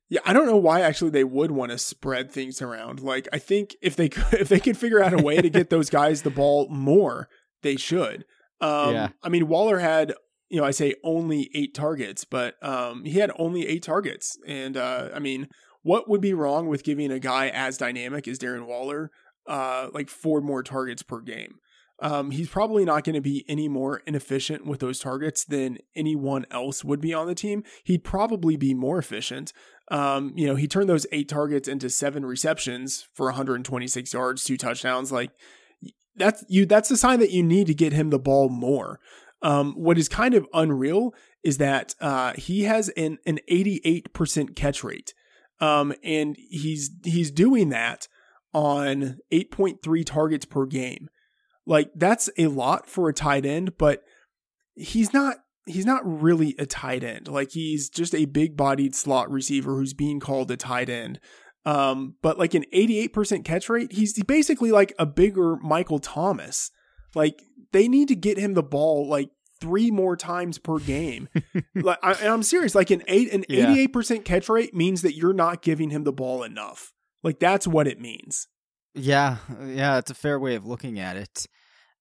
[0.10, 3.00] Yeah, I don't know why actually they would want to spread things around.
[3.00, 5.70] Like I think if they could, if they could figure out a way to get
[5.70, 7.30] those guys the ball more,
[7.64, 8.26] they should.
[8.60, 9.10] Um, yeah.
[9.24, 10.14] I mean, Waller had
[10.50, 14.76] you know I say only eight targets, but um, he had only eight targets, and
[14.76, 15.48] uh, I mean
[15.86, 19.12] what would be wrong with giving a guy as dynamic as Darren Waller
[19.48, 21.60] uh, like four more targets per game?
[22.00, 26.48] Um, he's probably not going to be any more inefficient with those targets than anyone
[26.50, 27.63] else would be on the team.
[27.84, 29.54] He'd probably be more efficient.
[29.91, 34.58] Um, you know, he turned those eight targets into seven receptions for 126 yards, two
[34.58, 35.12] touchdowns.
[35.12, 35.30] Like
[36.15, 36.65] that's you.
[36.65, 39.00] That's a sign that you need to get him the ball more.
[39.43, 44.84] Um, what is kind of unreal is that uh, he has an an 88% catch
[44.84, 45.13] rate.
[45.60, 48.08] Um, and he's he's doing that
[48.54, 51.10] on 8.3 targets per game.
[51.65, 54.04] Like that's a lot for a tight end, but
[54.76, 57.28] he's not he's not really a tight end.
[57.28, 61.20] Like he's just a big-bodied slot receiver who's being called a tight end.
[61.65, 66.70] Um, but like an 88% catch rate, he's basically like a bigger Michael Thomas.
[67.15, 67.41] Like
[67.72, 71.30] they need to get him the ball like three more times per game.
[71.76, 72.76] like, I, am serious.
[72.76, 76.13] Like an eight, an eighty-eight percent catch rate means that you're not giving him the
[76.13, 76.94] ball enough.
[77.24, 78.48] Like that's what it means.
[78.94, 81.48] Yeah, yeah, it's a fair way of looking at it.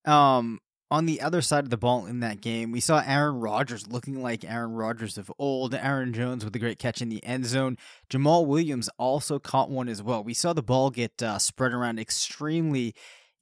[0.04, 3.88] Um, on the other side of the ball in that game, we saw Aaron Rodgers
[3.88, 5.74] looking like Aaron Rodgers of old.
[5.74, 7.76] Aaron Jones with a great catch in the end zone.
[8.10, 10.22] Jamaal Williams also caught one as well.
[10.22, 12.94] We saw the ball get uh, spread around extremely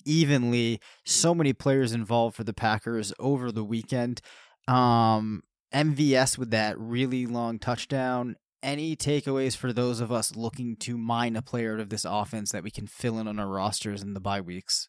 [0.05, 0.81] evenly.
[1.05, 4.21] So many players involved for the Packers over the weekend.
[4.69, 5.43] Um,
[5.75, 8.37] MVS with that really long touchdown.
[8.63, 12.53] Any takeaways for those of us looking to mine a player out of this offense
[12.53, 14.89] that we can fill in on our rosters in the bye weeks?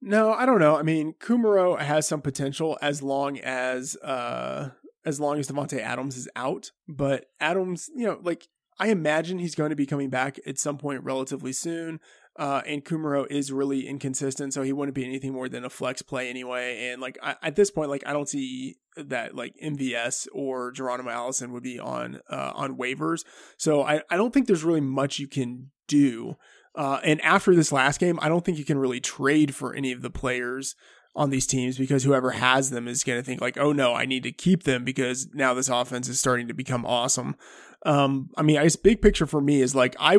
[0.00, 0.76] No, I don't know.
[0.76, 4.70] I mean, Kumerow has some potential as long as uh
[5.04, 6.72] as long as Davante Adams is out.
[6.88, 8.48] But Adams, you know, like
[8.80, 12.00] I imagine he's going to be coming back at some point relatively soon.
[12.38, 16.00] Uh, and Kumerow is really inconsistent, so he wouldn't be anything more than a flex
[16.00, 16.88] play anyway.
[16.88, 21.10] And like I, at this point, like I don't see that like MVS or Geronimo
[21.10, 23.24] Allison would be on uh, on waivers.
[23.58, 26.36] So I, I don't think there's really much you can do.
[26.74, 29.92] Uh, and after this last game, I don't think you can really trade for any
[29.92, 30.74] of the players
[31.14, 34.06] on these teams because whoever has them is going to think like, oh no, I
[34.06, 37.36] need to keep them because now this offense is starting to become awesome.
[37.84, 40.18] Um, I mean, I guess big picture for me is like I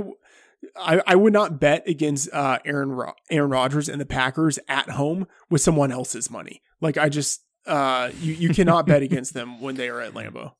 [0.76, 4.92] I, I would not bet against uh, Aaron Ro- Aaron Rodgers and the Packers at
[4.92, 6.62] home with someone else's money.
[6.82, 10.54] Like I just uh, you you cannot bet against them when they are at Lambeau.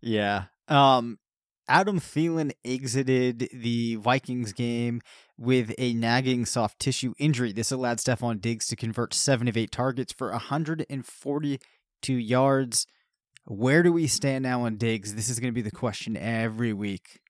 [0.00, 0.44] Yeah.
[0.68, 1.18] Um,
[1.68, 5.00] Adam Thielen exited the Vikings game
[5.38, 7.52] with a nagging soft tissue injury.
[7.52, 12.86] This allowed Stefon Diggs to convert seven of eight targets for 142 yards.
[13.44, 15.14] Where do we stand now on Diggs?
[15.14, 17.20] This is going to be the question every week.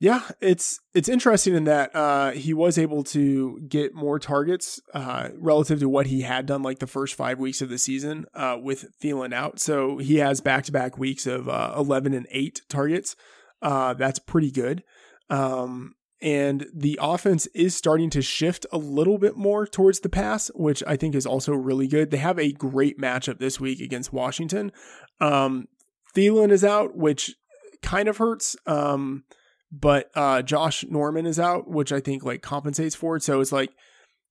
[0.00, 5.28] Yeah, it's it's interesting in that uh, he was able to get more targets uh,
[5.38, 8.58] relative to what he had done like the first five weeks of the season uh,
[8.60, 9.60] with Thielen out.
[9.60, 13.16] So he has back to back weeks of uh, eleven and eight targets.
[13.62, 14.82] Uh, that's pretty good.
[15.30, 20.50] Um, and the offense is starting to shift a little bit more towards the pass,
[20.54, 22.10] which I think is also really good.
[22.10, 24.72] They have a great matchup this week against Washington.
[25.20, 25.66] Um,
[26.14, 27.36] Thielen is out, which
[27.82, 28.56] kind of hurts.
[28.66, 29.24] Um,
[29.80, 33.22] but uh, Josh Norman is out, which I think like compensates for it.
[33.22, 33.70] So it's like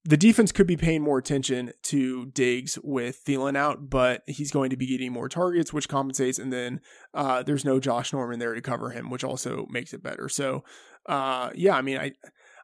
[0.05, 4.69] the defense could be paying more attention to Diggs with Thielen out, but he's going
[4.69, 6.39] to be getting more targets, which compensates.
[6.39, 6.81] And then
[7.13, 10.29] uh, there's no Josh Norman there to cover him, which also makes it better.
[10.29, 10.63] So
[11.05, 12.13] uh, yeah, I mean, I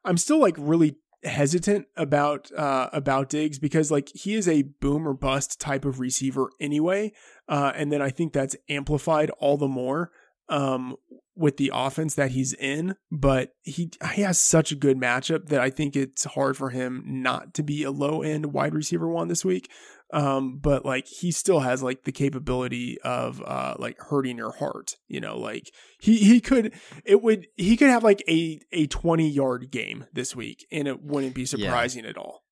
[0.06, 5.08] I'm still like really hesitant about uh, about Diggs because like he is a boom
[5.08, 7.12] or bust type of receiver anyway,
[7.50, 10.12] uh, and then I think that's amplified all the more
[10.50, 10.96] um,
[11.40, 15.62] with the offense that he's in, but he he has such a good matchup that
[15.62, 19.30] I think it's hard for him not to be a low end wide receiver one
[19.30, 19.72] this week.
[20.12, 24.96] Um, but like he still has like the capability of uh like hurting your heart,
[25.08, 25.72] you know, like
[26.02, 26.74] he he could
[27.06, 31.02] it would he could have like a a 20 yard game this week and it
[31.02, 32.10] wouldn't be surprising yeah.
[32.10, 32.44] at all.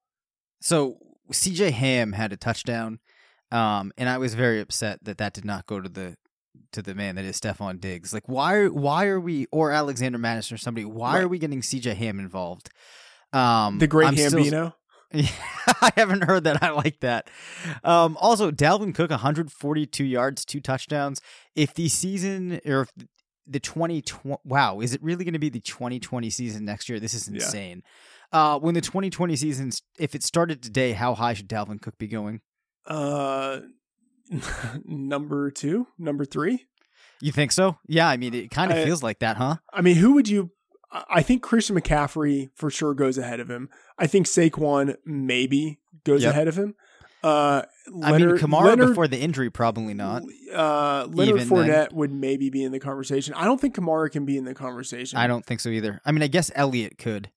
[0.62, 0.98] So
[1.32, 3.00] CJ Ham had a touchdown
[3.52, 6.16] um and I was very upset that that did not go to the
[6.72, 8.14] to the man that is Stefon Diggs.
[8.14, 11.24] Like why why are we or Alexander Mattison or somebody why right.
[11.24, 12.70] are we getting CJ Ham involved?
[13.34, 14.48] Um The great I'm Hambino.
[14.48, 14.74] Still,
[15.14, 16.62] I haven't heard that.
[16.62, 17.30] I like that.
[17.84, 21.22] Um, also, Dalvin Cook, 142 yards, two touchdowns.
[21.56, 22.92] If the season or if
[23.48, 27.00] the 2020, wow, is it really going to be the 2020 season next year?
[27.00, 27.84] This is insane.
[28.34, 28.56] Yeah.
[28.56, 32.08] Uh, when the 2020 season, if it started today, how high should Dalvin Cook be
[32.08, 32.42] going?
[32.86, 33.60] Uh,
[34.86, 36.66] number two, number three.
[37.20, 37.78] You think so?
[37.88, 39.58] Yeah, I mean, it kind of feels like that, huh?
[39.74, 40.52] I mean, who would you?
[40.92, 43.70] I think Christian McCaffrey for sure goes ahead of him.
[43.98, 46.32] I think Saquon maybe goes yep.
[46.32, 46.76] ahead of him.
[47.24, 50.24] Uh, Leonard, I mean, Kamara Leonard, before the injury, probably not.
[50.54, 51.98] Uh, Leonard Even Fournette then.
[51.98, 53.34] would maybe be in the conversation.
[53.34, 55.18] I don't think Kamara can be in the conversation.
[55.18, 56.00] I don't think so either.
[56.06, 57.32] I mean, I guess Elliott could.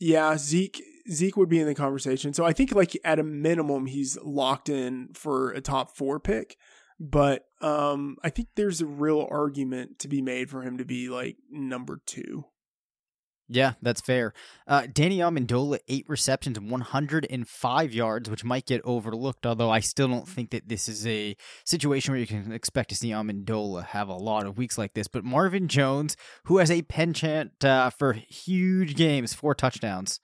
[0.00, 2.32] Yeah, Zeke Zeke would be in the conversation.
[2.32, 6.56] So I think like at a minimum he's locked in for a top 4 pick,
[6.98, 11.08] but um I think there's a real argument to be made for him to be
[11.08, 12.44] like number 2.
[13.48, 14.32] Yeah, that's fair.
[14.66, 20.28] Uh, Danny Amendola, eight receptions, 105 yards, which might get overlooked, although I still don't
[20.28, 24.14] think that this is a situation where you can expect to see Amendola have a
[24.14, 25.06] lot of weeks like this.
[25.06, 30.18] But Marvin Jones, who has a penchant uh, for huge games, four touchdowns.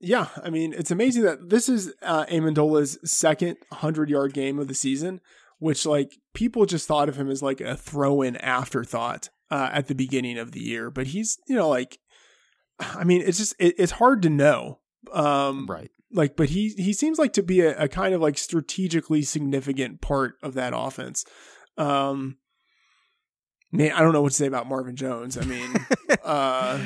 [0.00, 4.68] Yeah, I mean, it's amazing that this is uh, Amendola's second 100 yard game of
[4.68, 5.20] the season,
[5.58, 9.30] which, like, people just thought of him as like a throw in afterthought.
[9.50, 11.98] Uh, at the beginning of the year, but he's you know like
[12.78, 14.80] I mean, it's just it, it's hard to know.
[15.12, 15.90] Um, right.
[16.12, 20.00] Like, but he he seems like to be a, a, kind of like strategically significant
[20.00, 21.24] part of that offense.
[21.76, 22.38] Um,
[23.72, 25.36] man, I don't know what to say about Marvin Jones.
[25.36, 25.74] I mean,
[26.24, 26.80] uh,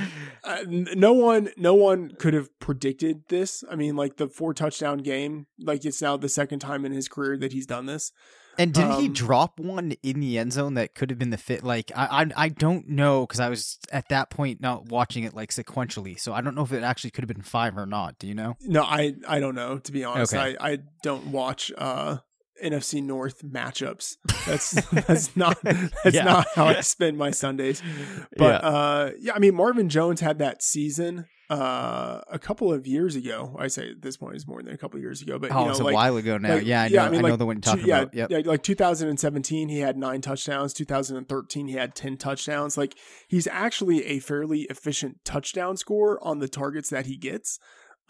[0.69, 3.65] no one no one could have predicted this.
[3.71, 5.47] I mean, like the four touchdown game.
[5.59, 8.13] Like it's now the second time in his career that he's done this.
[8.59, 11.39] And did um, he drop one in the end zone that could have been the
[11.39, 11.65] fit?
[11.65, 15.35] Like I I, I don't know because I was at that point not watching it
[15.35, 18.19] like sequentially, so I don't know if it actually could have been five or not.
[18.19, 18.57] Do you know?
[18.61, 20.35] No, I I don't know to be honest.
[20.35, 20.57] Okay.
[20.61, 22.19] I I don't watch uh
[22.63, 24.17] NFC North matchups.
[24.47, 24.71] That's
[25.07, 26.25] that's not that's Yeah.
[26.25, 27.83] not how I spend my Sundays.
[28.37, 28.69] But Yeah.
[28.69, 33.55] uh yeah, I mean Marvin Jones had that season uh a couple of years ago.
[33.59, 35.59] I say at this point is more than a couple of years ago, but oh,
[35.59, 36.55] you know it's a like while ago now.
[36.55, 36.99] like, yeah, I know.
[37.01, 38.15] I, mean, know like, the one you're talking yeah, about.
[38.15, 38.31] Yep.
[38.31, 40.73] yeah, like 2017, he had nine touchdowns.
[40.73, 42.79] 2013, he had 10 touchdowns.
[42.79, 42.95] Like
[43.29, 47.59] he's actually a fairly efficient touchdown scorer on the targets that he gets.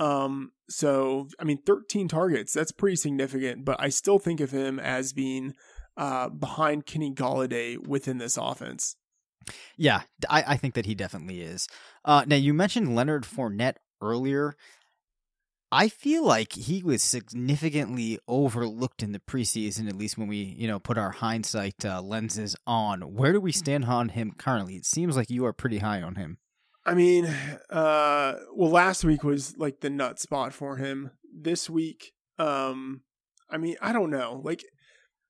[0.03, 4.79] Um, so I mean, 13 targets, that's pretty significant, but I still think of him
[4.79, 5.55] as being
[5.97, 8.97] uh behind Kenny Golladay within this offense.
[9.77, 11.67] Yeah, I think that he definitely is.
[12.05, 14.55] Uh, now you mentioned Leonard Fournette earlier.
[15.73, 20.69] I feel like he was significantly overlooked in the preseason, at least when we, you
[20.69, 23.01] know, put our hindsight uh, lenses on.
[23.01, 24.77] Where do we stand on him currently?
[24.77, 26.39] It seems like you are pretty high on him.
[26.85, 27.27] I mean,
[27.71, 31.11] uh, well, last week was like the nut spot for him.
[31.33, 33.03] This week, um,
[33.49, 34.41] I mean, I don't know.
[34.45, 34.65] Like,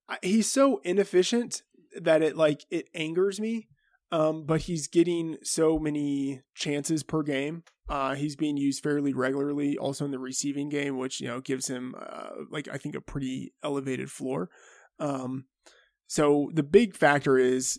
[0.09, 1.63] I, he's so inefficient
[2.01, 3.69] that it like it angers me.
[4.11, 7.65] Um, but he's getting so many chances per game.
[7.89, 11.69] Uh, he's being used fairly regularly, also in the receiving game, which you know gives
[11.69, 14.51] him uh, like I think a pretty elevated floor.
[14.99, 15.47] Um,
[16.09, 17.79] so the big factor is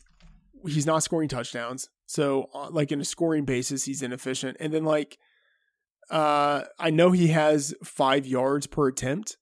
[0.65, 1.87] he's not scoring touchdowns.
[2.05, 4.57] So uh, like in a scoring basis, he's inefficient.
[4.59, 5.17] And then like
[6.09, 9.37] uh I know he has 5 yards per attempt,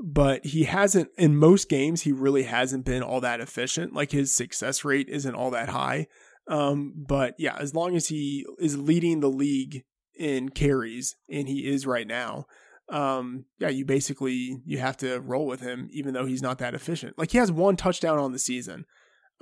[0.00, 3.94] but he hasn't in most games he really hasn't been all that efficient.
[3.94, 6.06] Like his success rate isn't all that high.
[6.48, 9.84] Um but yeah, as long as he is leading the league
[10.18, 12.46] in carries and he is right now,
[12.90, 16.74] um yeah, you basically you have to roll with him even though he's not that
[16.74, 17.16] efficient.
[17.16, 18.86] Like he has one touchdown on the season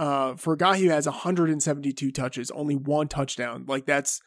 [0.00, 4.22] uh, for a guy who has 172 touches, only one touchdown, like that's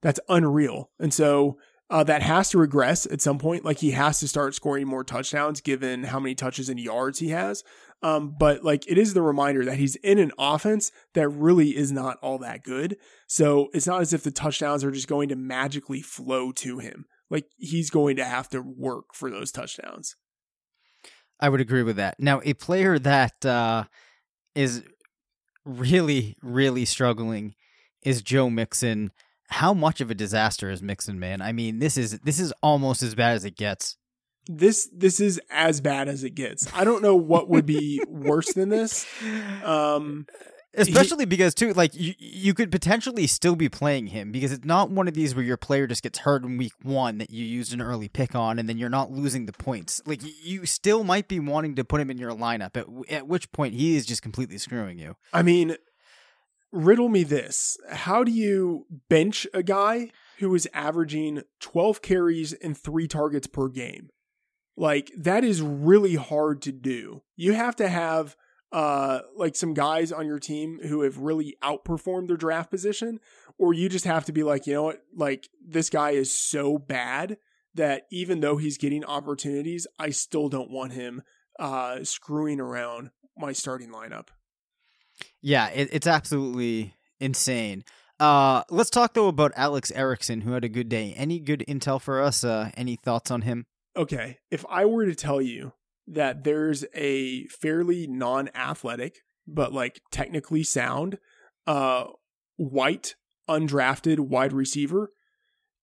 [0.00, 0.90] that's unreal.
[1.00, 1.58] And so
[1.90, 3.64] uh, that has to regress at some point.
[3.64, 7.30] Like he has to start scoring more touchdowns given how many touches and yards he
[7.30, 7.64] has.
[8.02, 11.90] Um, but like it is the reminder that he's in an offense that really is
[11.90, 12.96] not all that good.
[13.26, 17.06] So it's not as if the touchdowns are just going to magically flow to him.
[17.30, 20.14] Like he's going to have to work for those touchdowns.
[21.40, 22.20] I would agree with that.
[22.20, 23.84] Now, a player that uh,
[24.54, 24.84] is
[25.66, 27.54] really, really struggling
[28.02, 29.12] is Joe Mixon.
[29.48, 31.42] How much of a disaster is Mixon, man?
[31.42, 33.96] I mean, this is this is almost as bad as it gets.
[34.46, 36.72] This this is as bad as it gets.
[36.72, 39.04] I don't know what would be worse than this.
[39.64, 40.26] Um,
[40.76, 44.90] Especially because too, like you, you could potentially still be playing him because it's not
[44.90, 47.72] one of these where your player just gets hurt in week one that you used
[47.72, 50.02] an early pick on, and then you're not losing the points.
[50.06, 53.50] Like you still might be wanting to put him in your lineup, at, at which
[53.52, 55.16] point he is just completely screwing you.
[55.32, 55.76] I mean,
[56.72, 62.76] riddle me this: How do you bench a guy who is averaging 12 carries and
[62.76, 64.10] three targets per game?
[64.76, 67.22] Like that is really hard to do.
[67.34, 68.36] You have to have
[68.72, 73.20] uh like some guys on your team who have really outperformed their draft position
[73.58, 75.02] or you just have to be like, you know what?
[75.14, 77.38] Like this guy is so bad
[77.74, 81.22] that even though he's getting opportunities, I still don't want him
[81.58, 84.28] uh screwing around my starting lineup.
[85.40, 87.84] Yeah, it, it's absolutely insane.
[88.18, 91.12] Uh, let's talk though about Alex Erickson, who had a good day.
[91.16, 92.44] Any good intel for us?
[92.44, 93.66] Uh, any thoughts on him?
[93.96, 95.72] okay, if I were to tell you
[96.06, 101.18] that there's a fairly non-athletic but like technically sound
[101.66, 102.04] uh
[102.56, 103.14] white
[103.48, 105.10] undrafted wide receiver,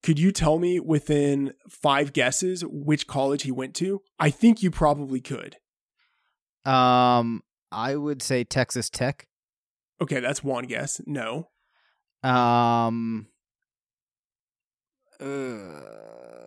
[0.01, 4.01] could you tell me within 5 guesses which college he went to?
[4.19, 5.57] I think you probably could.
[6.65, 9.27] Um, I would say Texas Tech.
[10.01, 10.99] Okay, that's one guess.
[11.05, 11.49] No.
[12.21, 13.27] Um,
[15.19, 15.25] uh,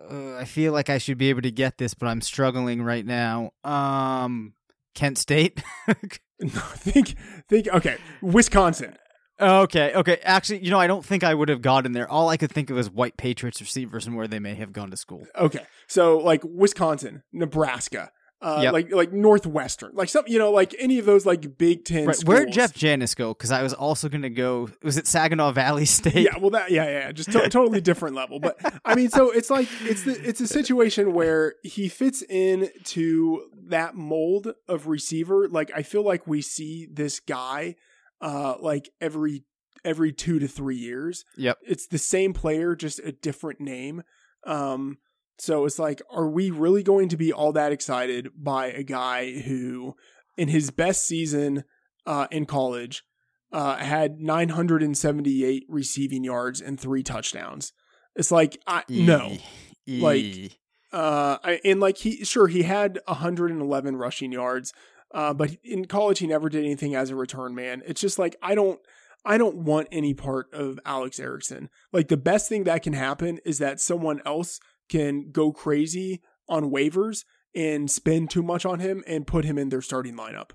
[0.09, 3.05] uh, I feel like I should be able to get this, but I'm struggling right
[3.05, 3.51] now.
[3.63, 4.53] Um,
[4.95, 5.61] Kent State.
[6.39, 7.15] No, think
[7.49, 8.95] think okay, Wisconsin.
[9.41, 10.19] okay, okay.
[10.23, 12.07] Actually, you know, I don't think I would have gotten there.
[12.07, 14.91] All I could think of was white Patriots receivers and where they may have gone
[14.91, 15.25] to school.
[15.35, 15.65] Okay.
[15.87, 18.11] So like Wisconsin, Nebraska,
[18.41, 18.73] uh, Yep.
[18.73, 22.05] like like Northwestern, like some you know like any of those like Big Ten.
[22.05, 22.51] Right, where'd.
[22.51, 23.33] Jeff Janis go?
[23.33, 24.69] Because I was also going to go.
[24.83, 26.15] Was it Saginaw Valley State?
[26.15, 28.39] Yeah, well, that yeah, yeah, yeah, just to- totally different level.
[28.39, 32.69] But I mean, so it's like it's the it's a situation where he fits in
[32.85, 35.47] to that mold of receiver.
[35.49, 37.75] Like I feel like we see this guy,
[38.21, 39.45] uh, like every
[39.83, 41.25] every two to three years.
[41.37, 41.57] Yep.
[41.63, 44.03] It's the same player, just a different name.
[44.45, 44.97] Um,
[45.39, 49.39] so it's like, are we really going to be all that excited by a guy
[49.41, 49.95] who,
[50.35, 51.63] in his best season
[52.05, 53.03] uh, in college,
[53.51, 57.73] uh, had 978 receiving yards and three touchdowns?
[58.15, 59.37] It's like, I, no.
[59.85, 60.01] Eee.
[60.01, 60.59] Like,
[60.91, 64.73] Uh, I, and like he, sure, he had 111 rushing yards,
[65.13, 67.83] uh, but in college he never did anything as a return man.
[67.85, 68.79] It's just like I don't,
[69.25, 71.69] I don't want any part of Alex Erickson.
[71.91, 74.59] Like the best thing that can happen is that someone else
[74.89, 77.23] can go crazy on waivers
[77.55, 80.51] and spend too much on him and put him in their starting lineup.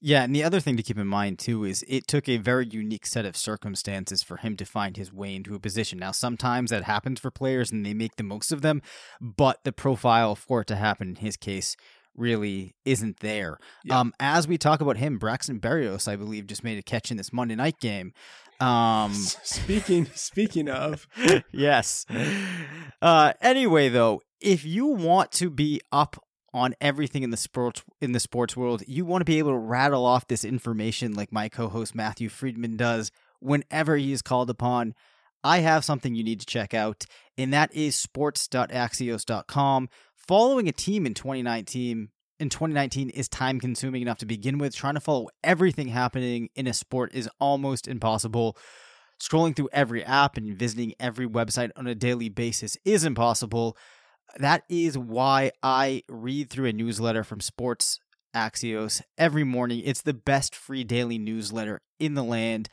[0.00, 2.66] Yeah, and the other thing to keep in mind too is it took a very
[2.66, 5.98] unique set of circumstances for him to find his way into a position.
[5.98, 8.82] Now, sometimes that happens for players and they make the most of them,
[9.20, 11.76] but the profile for it to happen in his case
[12.16, 13.58] really isn't there.
[13.84, 14.00] Yeah.
[14.00, 17.16] Um, as we talk about him, Braxton Berrios, I believe, just made a catch in
[17.16, 18.12] this Monday night game.
[18.60, 19.12] Um,
[19.42, 21.06] speaking speaking of,
[21.52, 22.06] yes.
[23.00, 28.12] Uh, anyway, though, if you want to be up on everything in the sports in
[28.12, 31.48] the sports world, you want to be able to rattle off this information like my
[31.48, 33.10] co-host Matthew Freedman does
[33.40, 34.94] whenever he is called upon.
[35.44, 37.04] I have something you need to check out,
[37.38, 39.88] and that is sports.axios.com.
[40.28, 42.08] Following a team in 2019
[42.40, 44.74] in 2019 is time consuming enough to begin with.
[44.74, 48.56] Trying to follow everything happening in a sport is almost impossible.
[49.22, 53.76] Scrolling through every app and visiting every website on a daily basis is impossible.
[54.36, 58.00] That is why I read through a newsletter from Sports
[58.34, 59.80] Axios every morning.
[59.84, 62.68] It's the best free daily newsletter in the land.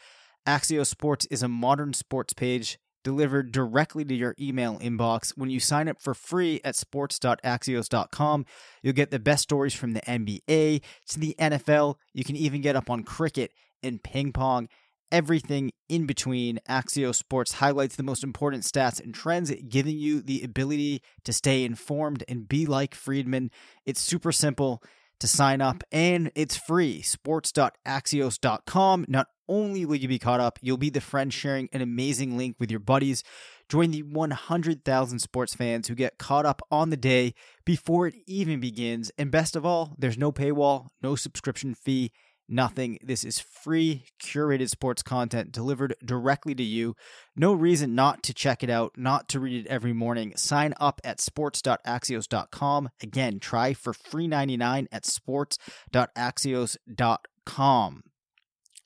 [0.48, 5.38] Axios Sports is a modern sports page delivered directly to your email inbox.
[5.38, 8.46] When you sign up for free at sports.axios.com,
[8.82, 11.96] you'll get the best stories from the NBA to the NFL.
[12.14, 13.52] You can even get up on cricket
[13.82, 14.70] and ping pong
[15.14, 16.60] everything in between.
[16.68, 21.64] Axios Sports highlights the most important stats and trends, giving you the ability to stay
[21.64, 23.52] informed and be like Freedman.
[23.86, 24.82] It's super simple
[25.20, 27.02] to sign up and it's free.
[27.02, 29.06] Sports.axios.com.
[29.08, 32.56] Not only will you be caught up, you'll be the friend sharing an amazing link
[32.60, 33.24] with your buddies.
[33.70, 37.34] Join the 100,000 sports fans who get caught up on the day
[37.66, 39.12] before it even begins.
[39.18, 42.12] And best of all, there's no paywall, no subscription fee
[42.48, 43.00] nothing.
[43.02, 46.96] This is free, curated sports content delivered directly to you.
[47.36, 50.34] No reason not to check it out, not to read it every morning.
[50.36, 52.90] Sign up at sports.axios.com.
[53.02, 58.04] Again, try for free 99 at sports.axios.com.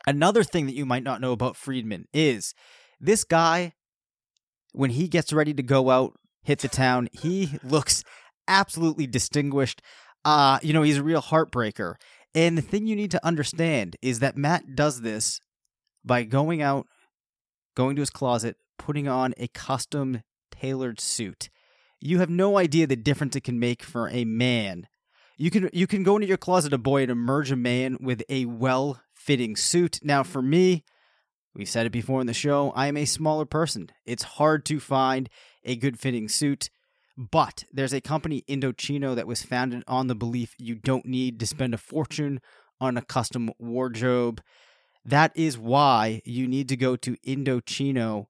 [0.08, 2.54] Another thing that you might not know about Freedman is
[3.00, 3.74] this guy,
[4.72, 8.06] when he gets ready to go out, hit the town, he looks
[8.48, 9.82] absolutely distinguished.
[10.24, 11.96] Uh, you know, he's a real heartbreaker.
[12.34, 15.42] And the thing you need to understand is that Matt does this
[16.06, 16.88] by going out,
[17.76, 21.50] going to his closet, putting on a custom tailored suit.
[22.00, 24.88] You have no idea the difference it can make for a man.
[25.38, 28.24] You can you can go into your closet, a boy, and emerge a man with
[28.30, 30.00] a well fitting suit.
[30.02, 30.86] Now, for me,
[31.54, 33.90] we've said it before in the show, I am a smaller person.
[34.06, 35.30] It's hard to find
[35.66, 36.70] a good fitting suit.
[37.18, 41.46] But there's a company, Indochino, that was founded on the belief you don't need to
[41.46, 42.40] spend a fortune
[42.80, 44.42] on a custom wardrobe.
[45.04, 48.28] That is why you need to go to Indochino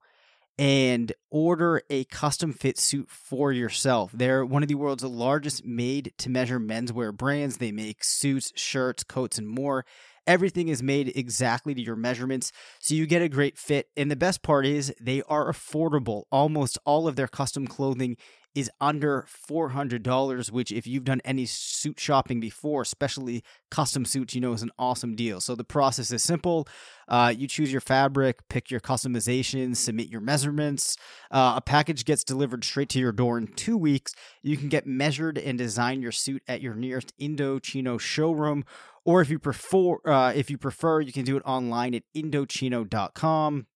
[0.58, 4.10] and order a custom fit suit for yourself.
[4.12, 7.58] They're one of the world's largest made to measure menswear brands.
[7.58, 9.84] They make suits, shirts, coats, and more.
[10.28, 13.88] Everything is made exactly to your measurements, so you get a great fit.
[13.96, 16.24] And the best part is they are affordable.
[16.30, 18.18] Almost all of their custom clothing
[18.58, 24.40] is under $400, which, if you've done any suit shopping before, especially custom suits, you
[24.40, 25.40] know is an awesome deal.
[25.40, 26.66] So the process is simple.
[27.06, 30.96] Uh, you choose your fabric, pick your customization, submit your measurements.
[31.30, 34.12] Uh, a package gets delivered straight to your door in two weeks.
[34.42, 38.64] You can get measured and design your suit at your nearest Indochino showroom.
[39.04, 43.66] Or if you prefer, uh, if you prefer, you can do it online at Indochino.com.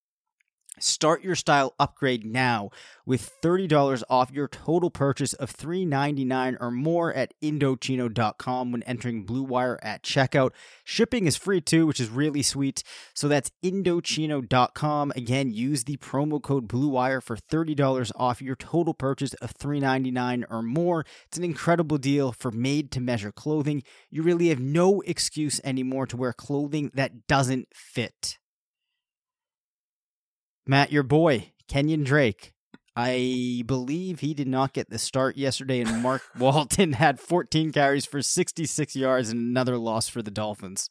[0.78, 2.70] Start your style upgrade now
[3.04, 9.42] with $30 off your total purchase of 399 or more at Indochino.com when entering Blue
[9.42, 10.50] Wire at checkout.
[10.82, 12.82] Shipping is free too, which is really sweet.
[13.14, 15.12] So that's Indochino.com.
[15.14, 20.46] Again, use the promo code Blue Wire for $30 off your total purchase of 399
[20.48, 21.04] or more.
[21.26, 23.82] It's an incredible deal for made to measure clothing.
[24.10, 28.38] You really have no excuse anymore to wear clothing that doesn't fit.
[30.66, 32.52] Matt, your boy, Kenyan Drake.
[32.94, 38.04] I believe he did not get the start yesterday, and Mark Walton had 14 carries
[38.04, 40.88] for 66 yards and another loss for the Dolphins.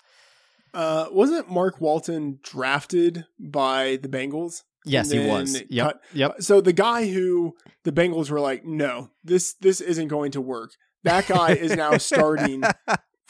[0.74, 4.64] Uh, wasn't Mark Walton drafted by the Bengals?
[4.84, 5.62] Yes, he was.
[5.70, 5.86] Yep.
[5.86, 6.02] Cut?
[6.14, 6.36] Yep.
[6.42, 10.72] So the guy who the Bengals were like, no, this this isn't going to work.
[11.04, 12.64] That guy is now starting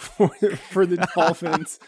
[0.01, 0.29] for
[0.71, 1.79] for the Dolphins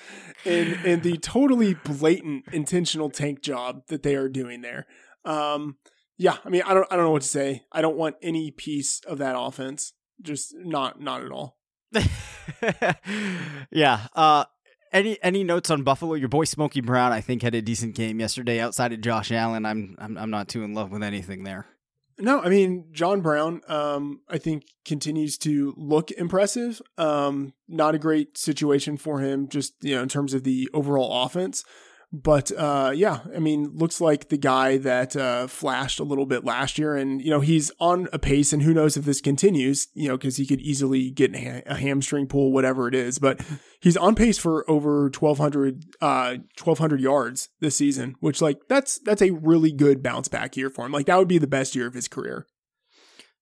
[0.45, 4.85] in in the totally blatant intentional tank job that they are doing there.
[5.25, 5.77] Um,
[6.17, 7.63] yeah, I mean, I don't, I don't know what to say.
[7.71, 9.93] I don't want any piece of that offense.
[10.21, 11.57] Just not, not at all.
[13.71, 14.07] yeah.
[14.15, 14.45] Uh,
[14.91, 16.13] any any notes on Buffalo?
[16.13, 18.59] Your boy Smokey Brown, I think, had a decent game yesterday.
[18.59, 21.65] Outside of Josh Allen, I'm I'm I'm not too in love with anything there.
[22.19, 23.61] No, I mean John Brown.
[23.67, 26.81] Um, I think continues to look impressive.
[26.97, 31.23] Um, not a great situation for him, just you know, in terms of the overall
[31.23, 31.63] offense.
[32.13, 36.45] But uh, yeah, I mean, looks like the guy that uh, flashed a little bit
[36.45, 39.87] last year, and you know he's on a pace, and who knows if this continues,
[39.95, 43.17] you know, because he could easily get a hamstring pull, whatever it is.
[43.17, 43.43] But
[43.79, 49.23] he's on pace for over 1,200, uh, 1,200 yards this season, which like that's that's
[49.23, 50.91] a really good bounce back year for him.
[50.91, 52.45] Like that would be the best year of his career.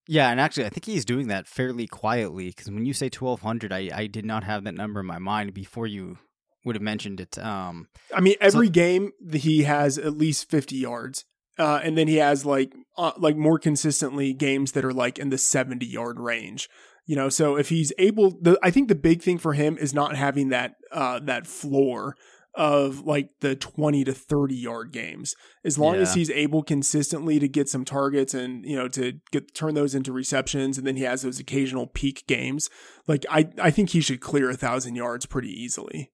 [0.07, 3.73] Yeah, and actually, I think he's doing that fairly quietly because when you say 1,200,
[3.73, 6.19] I I did not have that number in my mind before you
[6.65, 7.37] would have mentioned it.
[7.37, 11.25] Um, I mean, every so, game he has at least 50 yards.
[11.57, 15.29] Uh, and then he has like uh, like more consistently games that are like in
[15.29, 16.69] the 70 yard range
[17.05, 19.93] you know so if he's able the i think the big thing for him is
[19.93, 22.15] not having that uh that floor
[22.53, 26.01] of like the 20 to 30 yard games as long yeah.
[26.01, 29.95] as he's able consistently to get some targets and you know to get turn those
[29.95, 32.69] into receptions and then he has those occasional peak games
[33.07, 36.11] like i i think he should clear a thousand yards pretty easily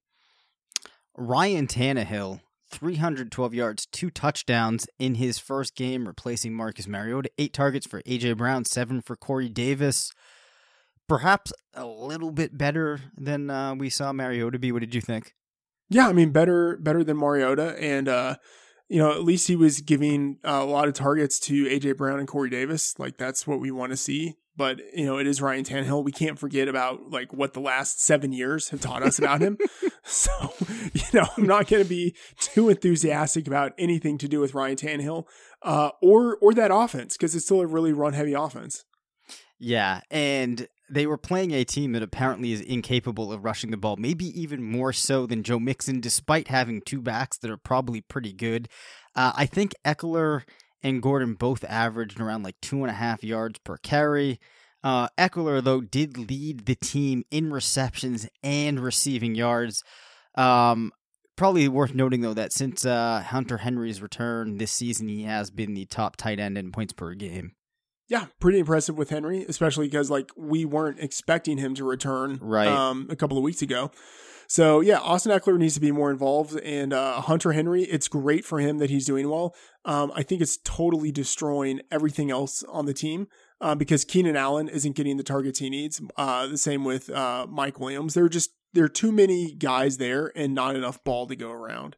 [1.18, 7.30] Ryan Tannehill, 312 yards, two touchdowns in his first game, replacing Marcus Mariota.
[7.38, 10.14] Eight targets for AJ Brown, seven for Corey Davis.
[11.08, 14.72] Perhaps a little bit better than uh, we saw Mariota be.
[14.72, 15.34] What did you think?
[15.90, 18.36] Yeah, I mean, better better than Mariota, and uh,
[18.90, 22.20] you know, at least he was giving uh, a lot of targets to AJ Brown
[22.20, 23.00] and Corey Davis.
[23.00, 26.04] Like that's what we want to see but you know it is Ryan Tannehill.
[26.04, 29.58] We can't forget about like what the last seven years have taught us about him.
[30.04, 30.32] so
[30.94, 34.76] you know I'm not going to be too enthusiastic about anything to do with Ryan
[34.76, 35.26] Tannehill
[35.62, 38.84] uh, or or that offense because it's still a really run heavy offense.
[39.60, 43.98] Yeah, and they were playing a team that apparently is incapable of rushing the ball,
[43.98, 48.34] maybe even more so than Joe Mixon, despite having two backs that are probably pretty
[48.34, 48.70] good.
[49.16, 50.44] Uh, I think Ekeler
[50.84, 54.40] and Gordon both averaged around like two and a half yards per carry.
[54.84, 59.84] Uh, Ekeler, though, did lead the team in receptions and receiving yards.
[60.36, 60.92] Um,
[61.36, 65.74] probably worth noting, though, that since uh, Hunter Henry's return this season, he has been
[65.74, 67.54] the top tight end in points per game.
[68.08, 72.70] Yeah, pretty impressive with Henry, especially because like we weren't expecting him to return right
[72.70, 73.92] um, a couple of weeks ago.
[74.48, 77.84] So yeah, Austin Ekeler needs to be more involved, and uh, Hunter Henry.
[77.84, 79.54] It's great for him that he's doing well.
[79.86, 83.28] Um, I think it's totally destroying everything else on the team.
[83.60, 86.00] Uh, because Keenan Allen isn't getting the targets he needs.
[86.16, 88.14] Uh, the same with uh, Mike Williams.
[88.14, 91.52] There are just there are too many guys there and not enough ball to go
[91.52, 91.96] around.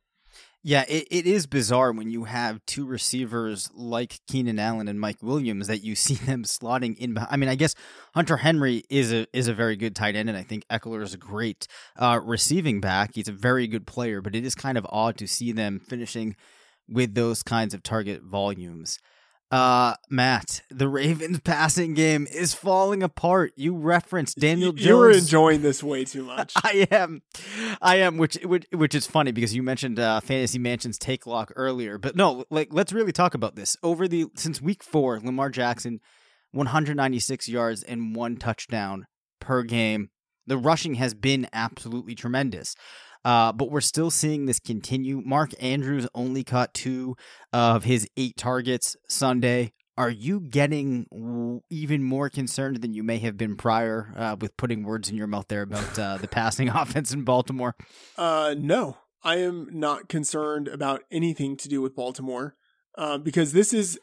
[0.62, 5.22] Yeah, it, it is bizarre when you have two receivers like Keenan Allen and Mike
[5.22, 7.18] Williams that you see them slotting in.
[7.18, 7.76] I mean, I guess
[8.14, 11.14] Hunter Henry is a is a very good tight end, and I think Ekeler is
[11.14, 13.12] a great uh, receiving back.
[13.16, 16.36] He's a very good player, but it is kind of odd to see them finishing
[16.90, 19.00] with those kinds of target volumes.
[19.52, 23.52] Uh, Matt, the Ravens passing game is falling apart.
[23.56, 24.86] You referenced Daniel Jones.
[24.86, 26.54] You're enjoying this way too much.
[26.56, 27.24] I am,
[27.82, 31.52] I am, which which which is funny because you mentioned uh, Fantasy Mansion's take lock
[31.56, 33.76] earlier, but no, like let's really talk about this.
[33.82, 36.00] Over the since week four, Lamar Jackson,
[36.52, 39.08] 196 yards and one touchdown
[39.40, 40.10] per game.
[40.46, 42.76] The rushing has been absolutely tremendous.
[43.26, 45.22] Uh, but we're still seeing this continue.
[45.24, 47.16] Mark Andrews only caught two
[47.52, 49.74] of his eight targets Sunday.
[49.98, 54.84] Are you getting even more concerned than you may have been prior uh, with putting
[54.84, 57.76] words in your mouth there about uh, the passing offense in Baltimore?
[58.18, 62.56] Uh, no, I am not concerned about anything to do with Baltimore
[62.98, 64.00] uh, because this is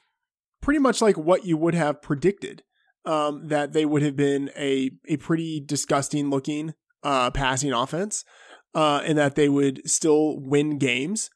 [0.61, 2.63] pretty much like what you would have predicted.
[3.07, 8.25] Um, that they would have been a a pretty disgusting looking uh, passing offense
[8.77, 11.31] uh, and that they would still win games.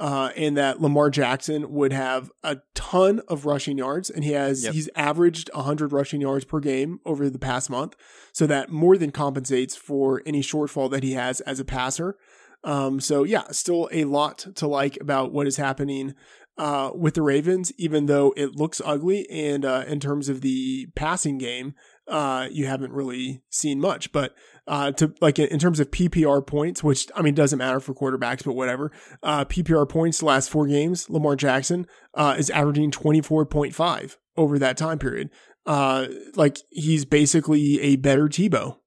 [0.00, 4.64] Uh, and that Lamar Jackson would have a ton of rushing yards, and he has
[4.64, 4.74] yep.
[4.74, 7.94] he's averaged 100 rushing yards per game over the past month,
[8.32, 12.16] so that more than compensates for any shortfall that he has as a passer.
[12.64, 16.14] Um, so yeah, still a lot to like about what is happening
[16.56, 19.28] uh, with the Ravens, even though it looks ugly.
[19.30, 21.74] And uh, in terms of the passing game,
[22.08, 24.12] uh, you haven't really seen much.
[24.12, 24.34] But
[24.66, 28.44] uh, to like in terms of PPR points, which I mean doesn't matter for quarterbacks,
[28.44, 28.90] but whatever.
[29.22, 33.74] Uh, PPR points the last four games, Lamar Jackson uh, is averaging twenty four point
[33.74, 35.30] five over that time period.
[35.66, 38.78] Uh, like he's basically a better Tebow.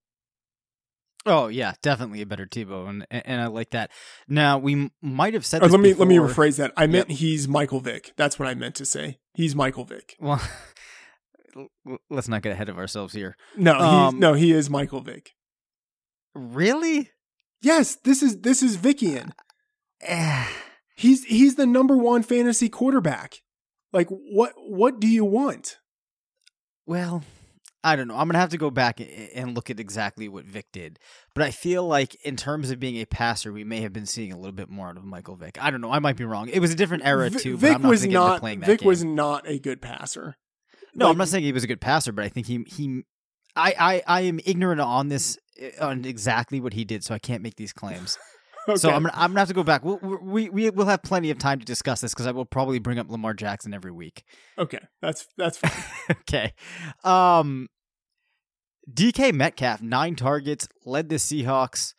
[1.25, 3.91] Oh yeah, definitely a better Tebow, and and I like that.
[4.27, 5.61] Now we might have said.
[5.61, 6.05] let me before.
[6.05, 6.71] let me rephrase that.
[6.77, 7.17] I meant yep.
[7.17, 8.13] he's Michael Vick.
[8.15, 9.19] That's what I meant to say.
[9.33, 10.15] He's Michael Vick.
[10.19, 10.41] Well,
[12.09, 13.35] let's not get ahead of ourselves here.
[13.55, 15.33] No, Um, no, he is Michael Vick.
[16.35, 17.11] Really?
[17.61, 19.31] Yes, this is this is Vickian.
[20.01, 20.45] Eh.
[20.95, 23.41] He's he's the number one fantasy quarterback.
[23.93, 25.77] Like what what do you want?
[26.85, 27.23] Well,
[27.83, 28.15] I don't know.
[28.15, 28.99] I'm gonna have to go back
[29.35, 30.99] and look at exactly what Vick did,
[31.33, 34.31] but I feel like in terms of being a passer, we may have been seeing
[34.31, 35.57] a little bit more out of Michael Vick.
[35.61, 35.91] I don't know.
[35.91, 36.49] I might be wrong.
[36.49, 37.51] It was a different era Vi- too.
[37.53, 38.87] but Vick I'm not was gonna get into not playing that Vick game.
[38.87, 40.35] was not a good passer.
[40.95, 43.03] No, Like, I'm not saying he was a good passer, but I think he he.
[43.57, 47.19] I, I, I am ignorant on this uh, on exactly what he did, so I
[47.19, 48.17] can't make these claims.
[48.75, 48.89] So.
[48.89, 49.85] I'm gonna, I'm gonna have to go back.
[49.85, 52.79] We'll, we we will have plenty of time to discuss this because I will probably
[52.79, 54.25] bring up Lamar Jackson every week.
[54.57, 54.79] okay.
[55.01, 55.71] That's that's fine.
[56.11, 56.53] okay.
[57.05, 57.69] Um
[58.91, 61.93] DK Metcalf, nine targets, led the Seahawks.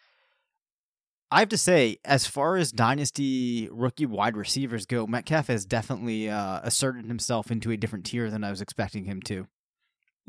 [1.30, 6.30] I have to say, as far as dynasty rookie wide receivers go, Metcalf has definitely
[6.30, 9.46] uh, asserted himself into a different tier than I was expecting him to.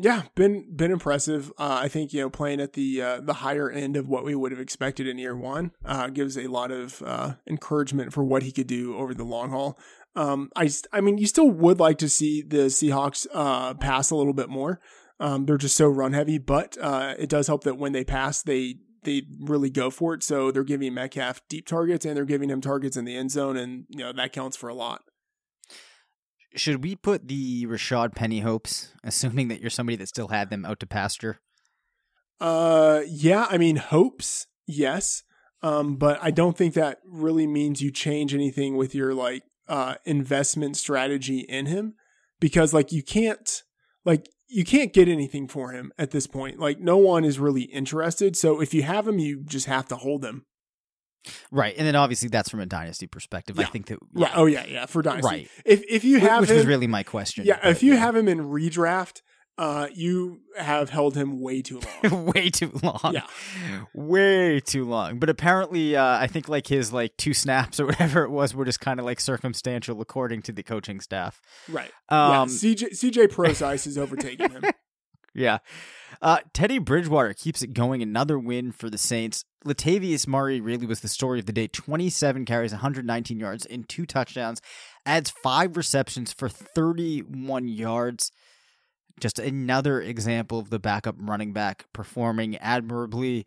[0.01, 1.51] Yeah, been been impressive.
[1.57, 4.33] Uh, I think you know playing at the uh, the higher end of what we
[4.33, 8.43] would have expected in year one uh, gives a lot of uh, encouragement for what
[8.43, 9.77] he could do over the long haul.
[10.15, 14.15] Um, I I mean, you still would like to see the Seahawks uh, pass a
[14.15, 14.79] little bit more.
[15.19, 18.41] Um, they're just so run heavy, but uh, it does help that when they pass,
[18.41, 20.23] they they really go for it.
[20.23, 23.57] So they're giving Metcalf deep targets and they're giving him targets in the end zone,
[23.57, 25.03] and you know that counts for a lot.
[26.55, 30.65] Should we put the Rashad Penny hopes, assuming that you're somebody that still had them
[30.65, 31.39] out to pasture?
[32.39, 35.23] Uh, yeah, I mean, hopes, yes.
[35.61, 39.95] Um, but I don't think that really means you change anything with your like uh
[40.03, 41.93] investment strategy in him
[42.39, 43.63] because like you can't
[44.03, 46.59] like you can't get anything for him at this point.
[46.59, 48.35] Like no one is really interested.
[48.35, 50.45] So if you have him, you just have to hold him.
[51.51, 53.59] Right, and then obviously that's from a dynasty perspective.
[53.59, 54.31] I think that Right.
[54.35, 54.85] Oh yeah, yeah.
[54.85, 55.27] For dynasty.
[55.27, 55.49] Right.
[55.65, 57.45] If if you have which him, was really my question.
[57.45, 57.59] yeah.
[57.67, 59.21] If you have him in redraft,
[59.59, 62.25] uh, you have held him way too long.
[62.33, 63.11] way too long.
[63.11, 63.25] Yeah.
[63.93, 65.19] Way too long.
[65.19, 68.63] But apparently, uh, I think like his like two snaps or whatever it was were
[68.63, 71.41] just kind of like circumstantial according to the coaching staff.
[71.67, 71.91] right.
[72.09, 72.41] yeah.
[72.41, 74.63] Um, CJ CJ Procise is overtaking him.
[75.35, 75.57] yeah.
[76.21, 78.01] Uh, Teddy Bridgewater keeps it going.
[78.01, 79.45] Another win for the Saints.
[79.65, 81.67] Latavius Murray really was the story of the day.
[81.67, 84.61] 27 carries, 119 yards, and two touchdowns.
[85.05, 88.31] Adds five receptions for 31 yards.
[89.19, 93.45] Just another example of the backup running back performing admirably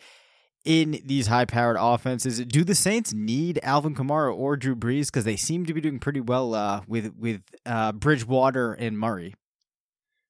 [0.64, 2.38] in these high powered offenses.
[2.44, 5.06] Do the Saints need Alvin Kamara or Drew Brees?
[5.06, 9.34] Because they seem to be doing pretty well uh, with, with uh, Bridgewater and Murray.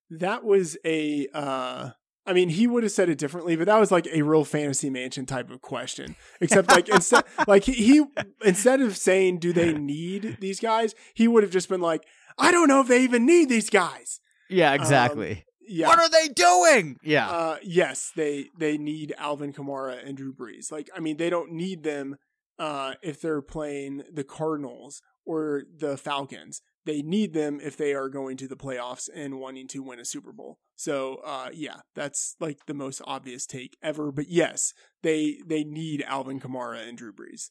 [0.09, 1.91] that was a uh
[2.25, 4.89] I mean, he would have said it differently, but that was like a real fantasy
[4.89, 6.15] mansion type of question.
[6.39, 8.05] Except like instead like he, he
[8.45, 12.05] instead of saying do they need these guys, he would have just been like,
[12.37, 14.21] I don't know if they even need these guys.
[14.49, 15.45] Yeah, exactly.
[15.67, 15.87] Yeah.
[15.87, 16.97] What are they doing?
[17.03, 17.29] Yeah.
[17.29, 20.71] Uh, yes, they they need Alvin Kamara and Drew Brees.
[20.71, 22.17] Like, I mean, they don't need them
[22.59, 26.61] uh, if they're playing the Cardinals or the Falcons.
[26.85, 30.05] They need them if they are going to the playoffs and wanting to win a
[30.05, 30.59] Super Bowl.
[30.75, 34.11] So, uh, yeah, that's like the most obvious take ever.
[34.11, 37.49] But yes, they they need Alvin Kamara and Drew Brees.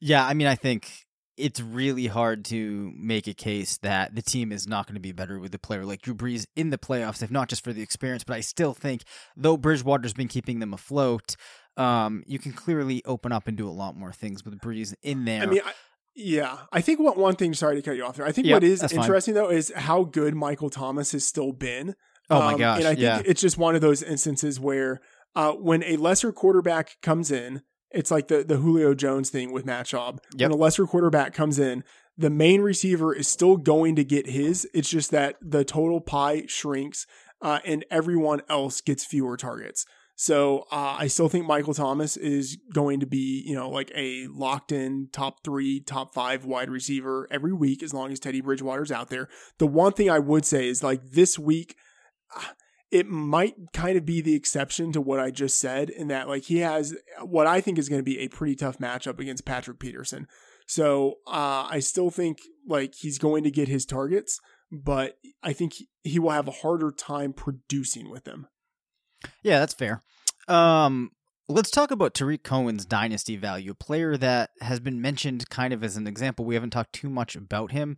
[0.00, 4.52] yeah, I mean, I think it's really hard to make a case that the team
[4.52, 7.22] is not going to be better with a player like Drew Brees in the playoffs,
[7.22, 8.24] if not just for the experience.
[8.24, 9.02] But I still think,
[9.36, 11.36] though Bridgewater's been keeping them afloat,
[11.76, 15.26] um, you can clearly open up and do a lot more things with Brees in
[15.26, 15.42] there.
[15.42, 15.72] I mean, I,
[16.14, 17.52] yeah, I think what one thing.
[17.52, 18.26] Sorry to cut you off there.
[18.26, 19.04] I think what is that's fine.
[19.04, 21.94] interesting though is how good Michael Thomas has still been.
[22.30, 23.22] Oh my Um, gosh, And I think yeah.
[23.24, 25.00] it's just one of those instances where
[25.34, 29.64] uh, when a lesser quarterback comes in, it's like the, the Julio Jones thing with
[29.64, 30.18] Matt Schaub.
[30.36, 30.50] Yep.
[30.50, 31.84] When a lesser quarterback comes in,
[32.18, 34.66] the main receiver is still going to get his.
[34.74, 37.06] It's just that the total pie shrinks
[37.42, 39.84] uh, and everyone else gets fewer targets.
[40.18, 44.26] So uh, I still think Michael Thomas is going to be, you know, like a
[44.28, 48.90] locked in top three, top five wide receiver every week as long as Teddy Bridgewater's
[48.90, 49.28] out there.
[49.58, 51.76] The one thing I would say is like this week,
[52.90, 56.44] it might kind of be the exception to what I just said in that like
[56.44, 59.78] he has what I think is going to be a pretty tough matchup against Patrick
[59.78, 60.28] Peterson.
[60.66, 65.74] So uh, I still think like he's going to get his targets, but I think
[66.02, 68.48] he, will have a harder time producing with them.
[69.42, 70.02] Yeah, that's fair.
[70.48, 71.10] Um,
[71.48, 75.84] let's talk about Tarik Cohen's dynasty value, a player that has been mentioned kind of
[75.84, 76.44] as an example.
[76.44, 77.96] We haven't talked too much about him.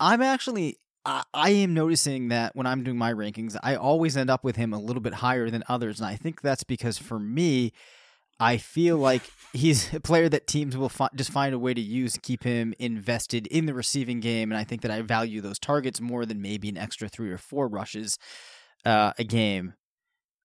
[0.00, 4.44] I'm actually, I, am noticing that when I'm doing my rankings, I always end up
[4.44, 7.72] with him a little bit higher than others, and I think that's because for me,
[8.38, 9.22] I feel like
[9.52, 12.44] he's a player that teams will fi- just find a way to use to keep
[12.44, 16.24] him invested in the receiving game, and I think that I value those targets more
[16.24, 18.18] than maybe an extra three or four rushes
[18.84, 19.74] uh, a game.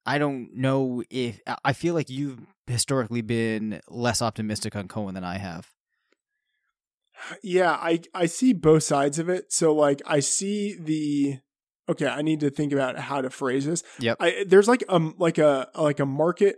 [0.05, 5.25] I don't know if I feel like you've historically been less optimistic on Cohen than
[5.25, 5.69] I have.
[7.43, 9.51] Yeah, I I see both sides of it.
[9.51, 11.39] So like I see the
[11.89, 13.83] okay, I need to think about how to phrase this.
[13.99, 14.17] Yep.
[14.19, 16.57] I, there's like um like a like a market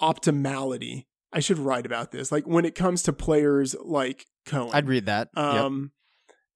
[0.00, 1.06] optimality.
[1.32, 2.32] I should write about this.
[2.32, 4.70] Like when it comes to players like Cohen.
[4.72, 5.28] I'd read that.
[5.36, 5.44] Yep.
[5.44, 5.92] Um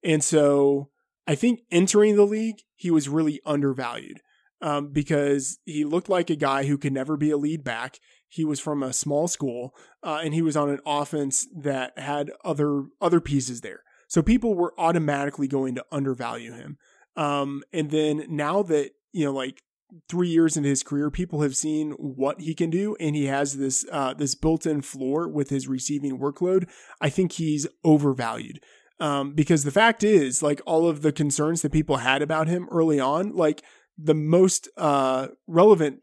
[0.03, 0.89] and so
[1.27, 4.21] I think entering the league, he was really undervalued.
[4.61, 7.99] Um, because he looked like a guy who could never be a lead back.
[8.33, 12.31] He was from a small school, uh, and he was on an offense that had
[12.43, 13.83] other other pieces there.
[14.07, 16.77] So people were automatically going to undervalue him.
[17.15, 19.61] Um, and then now that you know, like
[20.09, 23.57] three years into his career, people have seen what he can do, and he has
[23.57, 26.67] this uh, this built-in floor with his receiving workload.
[26.99, 28.59] I think he's overvalued.
[28.99, 32.67] Um, because the fact is, like all of the concerns that people had about him
[32.71, 33.61] early on, like
[33.95, 35.99] the most uh, relevant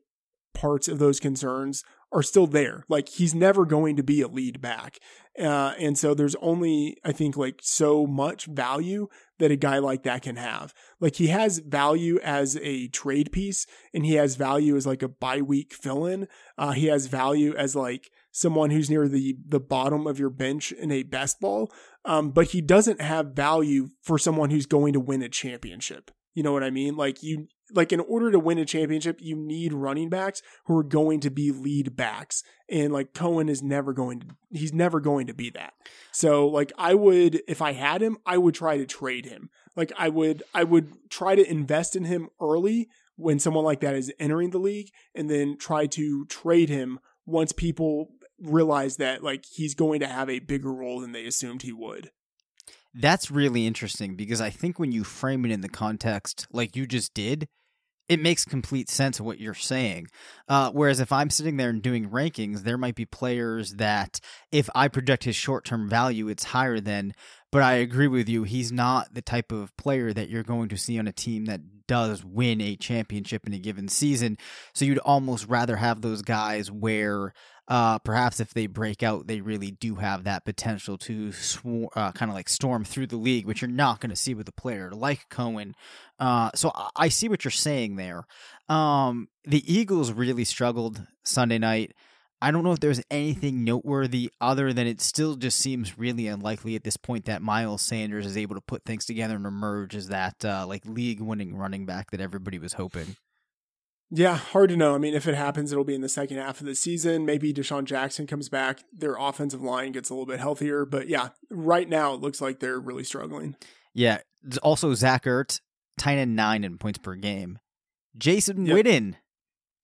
[0.55, 2.85] parts of those concerns are still there.
[2.89, 4.99] Like he's never going to be a lead back.
[5.39, 9.09] Uh, and so there's only, I think, like so much value
[9.39, 10.75] that a guy like that can have.
[10.99, 15.09] Like he has value as a trade piece and he has value as like a
[15.09, 16.27] bye week fill in.
[16.59, 20.73] Uh, he has value as like someone who's near the, the bottom of your bench
[20.73, 21.73] in a best ball.
[22.05, 26.11] Um, but he doesn't have value for someone who's going to win a championship.
[26.35, 26.97] You know what I mean?
[26.97, 30.85] Like you, like in order to win a championship, you need running backs who are
[30.85, 32.43] going to be lead backs.
[32.69, 35.75] And like Cohen is never going to he's never going to be that.
[36.13, 39.51] So like I would if I had him, I would try to trade him.
[39.77, 43.95] Like I would I would try to invest in him early when someone like that
[43.95, 48.09] is entering the league and then try to trade him once people
[48.41, 52.11] realize that like he's going to have a bigger role than they assumed he would.
[52.95, 56.87] That's really interesting because I think when you frame it in the context like you
[56.87, 57.47] just did,
[58.11, 60.09] it makes complete sense what you're saying.
[60.49, 64.19] Uh, whereas if I'm sitting there and doing rankings, there might be players that
[64.51, 67.15] if I project his short term value, it's higher than.
[67.53, 68.43] But I agree with you.
[68.43, 71.61] He's not the type of player that you're going to see on a team that
[71.91, 74.39] does win a championship in a given season.
[74.73, 77.33] So you'd almost rather have those guys where
[77.67, 82.13] uh, perhaps if they break out, they really do have that potential to swar- uh,
[82.13, 84.53] kind of like storm through the league, which you're not going to see with a
[84.53, 85.75] player like Cohen.
[86.21, 88.25] Uh, so I-, I see what you're saying there.
[88.69, 91.93] Um, the Eagles really struggled Sunday night.
[92.43, 96.75] I don't know if there's anything noteworthy other than it still just seems really unlikely
[96.75, 100.09] at this point that Miles Sanders is able to put things together and emerge as
[100.09, 103.17] that uh, like league winning running back that everybody was hoping.
[104.13, 104.95] Yeah, hard to know.
[104.95, 107.25] I mean, if it happens, it'll be in the second half of the season.
[107.25, 108.81] Maybe DeSean Jackson comes back.
[108.93, 110.85] Their offensive line gets a little bit healthier.
[110.85, 113.55] But yeah, right now it looks like they're really struggling.
[113.95, 114.19] Yeah.
[114.63, 115.61] Also, Zach Ertz,
[115.97, 117.61] tight end nine in points per game.
[118.17, 118.77] Jason Yep.
[118.77, 119.15] Witten,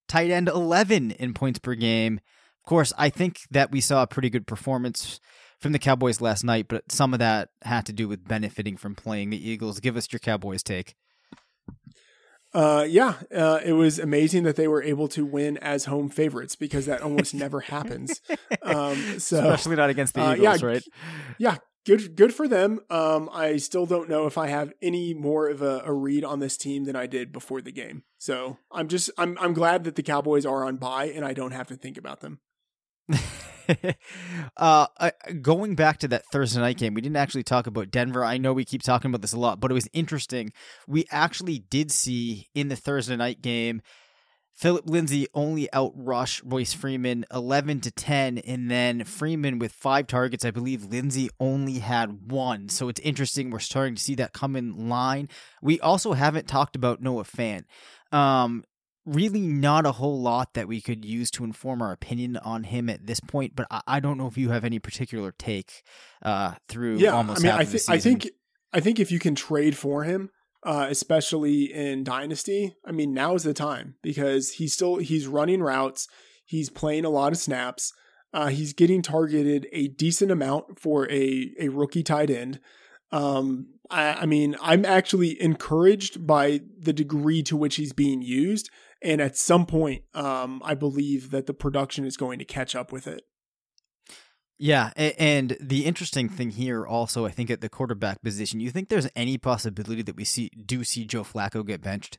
[0.09, 2.19] tight end 11 in points per game.
[2.67, 5.21] Of course, I think that we saw a pretty good performance
[5.61, 8.97] from the Cowboys last night, but some of that had to do with benefiting from
[8.97, 9.79] playing the Eagles.
[9.79, 10.97] Give us your Cowboys take.
[12.53, 16.57] Uh, yeah, uh, it was amazing that they were able to win as home favorites
[16.57, 18.21] because that almost never happens.
[18.62, 20.83] Um, so Especially not against the uh, Eagles, yeah, right?
[21.39, 22.81] yeah, good good for them.
[22.91, 26.41] Um, I still don't know if I have any more of a, a read on
[26.41, 28.03] this team than I did before the game.
[28.19, 31.53] So I'm just I'm I'm glad that the Cowboys are on bye and I don't
[31.53, 32.41] have to think about them.
[34.57, 34.87] uh,
[35.43, 38.25] going back to that Thursday night game, we didn't actually talk about Denver.
[38.25, 40.53] I know we keep talking about this a lot, but it was interesting.
[40.87, 43.83] We actually did see in the Thursday night game,
[44.57, 50.47] Philip Lindsay only outrush Royce Freeman 11 to 10, and then Freeman with five targets.
[50.47, 52.71] I believe Lindsay only had one.
[52.71, 53.51] So it's interesting.
[53.51, 55.29] We're starting to see that come in line.
[55.61, 57.65] We also haven't talked about Noah Fant.
[58.13, 58.65] Um,
[59.07, 62.91] really not a whole lot that we could use to inform our opinion on him
[62.91, 63.55] at this point.
[63.55, 65.83] But I, I don't know if you have any particular take
[66.23, 68.29] uh, through Yeah, almost I mean, I, the I think
[68.73, 70.31] I think if you can trade for him,
[70.65, 75.63] uh, especially in Dynasty, I mean, now is the time because he's still he's running
[75.63, 76.09] routes,
[76.45, 77.93] he's playing a lot of snaps,
[78.35, 82.61] uh, he's getting targeted a decent amount for a a rookie tight end.
[83.13, 88.69] Um, I, I mean, I'm actually encouraged by the degree to which he's being used,
[89.03, 92.93] and at some point, um, I believe that the production is going to catch up
[92.93, 93.23] with it.
[94.59, 98.89] Yeah, and the interesting thing here also, I think at the quarterback position, you think
[98.89, 102.19] there's any possibility that we see do see Joe Flacco get benched?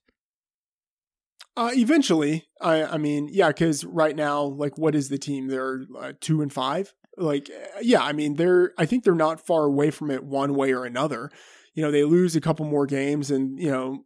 [1.55, 5.47] Uh, eventually, I, I mean, yeah, because right now, like, what is the team?
[5.47, 6.93] They're uh, two and five.
[7.17, 7.49] Like,
[7.81, 8.73] yeah, I mean, they're.
[8.77, 11.31] I think they're not far away from it one way or another.
[11.73, 14.05] You know, they lose a couple more games, and you know,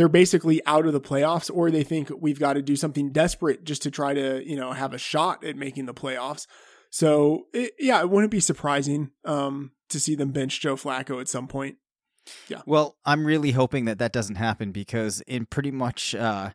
[0.00, 3.64] they're basically out of the playoffs, or they think we've got to do something desperate
[3.64, 6.46] just to try to, you know, have a shot at making the playoffs.
[6.88, 11.28] So, it, yeah, it wouldn't be surprising um, to see them bench Joe Flacco at
[11.28, 11.76] some point.
[12.48, 12.62] Yeah.
[12.64, 16.52] Well, I'm really hoping that that doesn't happen because in pretty much uh,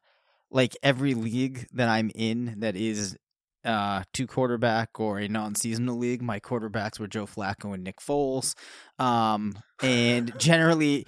[0.50, 3.16] like every league that I'm in that is
[3.64, 8.56] uh, two quarterback or a non-seasonal league, my quarterbacks were Joe Flacco and Nick Foles,
[8.98, 11.06] um, and generally.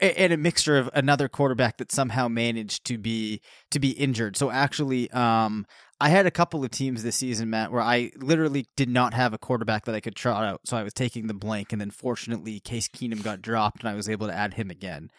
[0.00, 4.36] And a mixture of another quarterback that somehow managed to be to be injured.
[4.36, 5.66] So actually, um,
[5.98, 9.32] I had a couple of teams this season, Matt, where I literally did not have
[9.32, 10.60] a quarterback that I could trot out.
[10.64, 13.94] So I was taking the blank, and then fortunately, Case Keenum got dropped, and I
[13.94, 15.10] was able to add him again.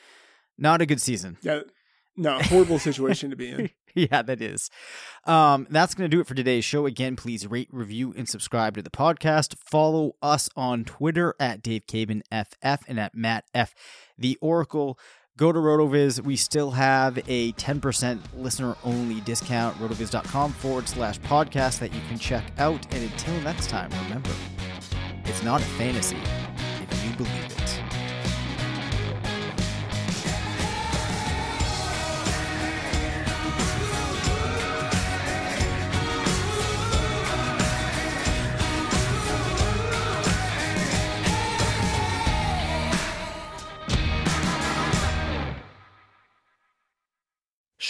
[0.58, 1.38] Not a good season.
[1.42, 1.62] Yeah,
[2.16, 3.70] no, horrible situation to be in.
[3.96, 4.70] yeah, that is.
[5.26, 6.86] Um, that's going to do it for today's show.
[6.86, 9.56] Again, please rate, review, and subscribe to the podcast.
[9.58, 13.74] Follow us on Twitter at Dave Caban FF and at Matt F.
[14.18, 15.00] The Oracle.
[15.36, 16.22] Go to RotoViz.
[16.22, 22.20] We still have a 10% listener only discount, rotoviz.com forward slash podcast that you can
[22.20, 22.86] check out.
[22.94, 24.30] And until next time, remember,
[25.26, 26.18] it's not a fantasy
[26.82, 27.83] if you believe it.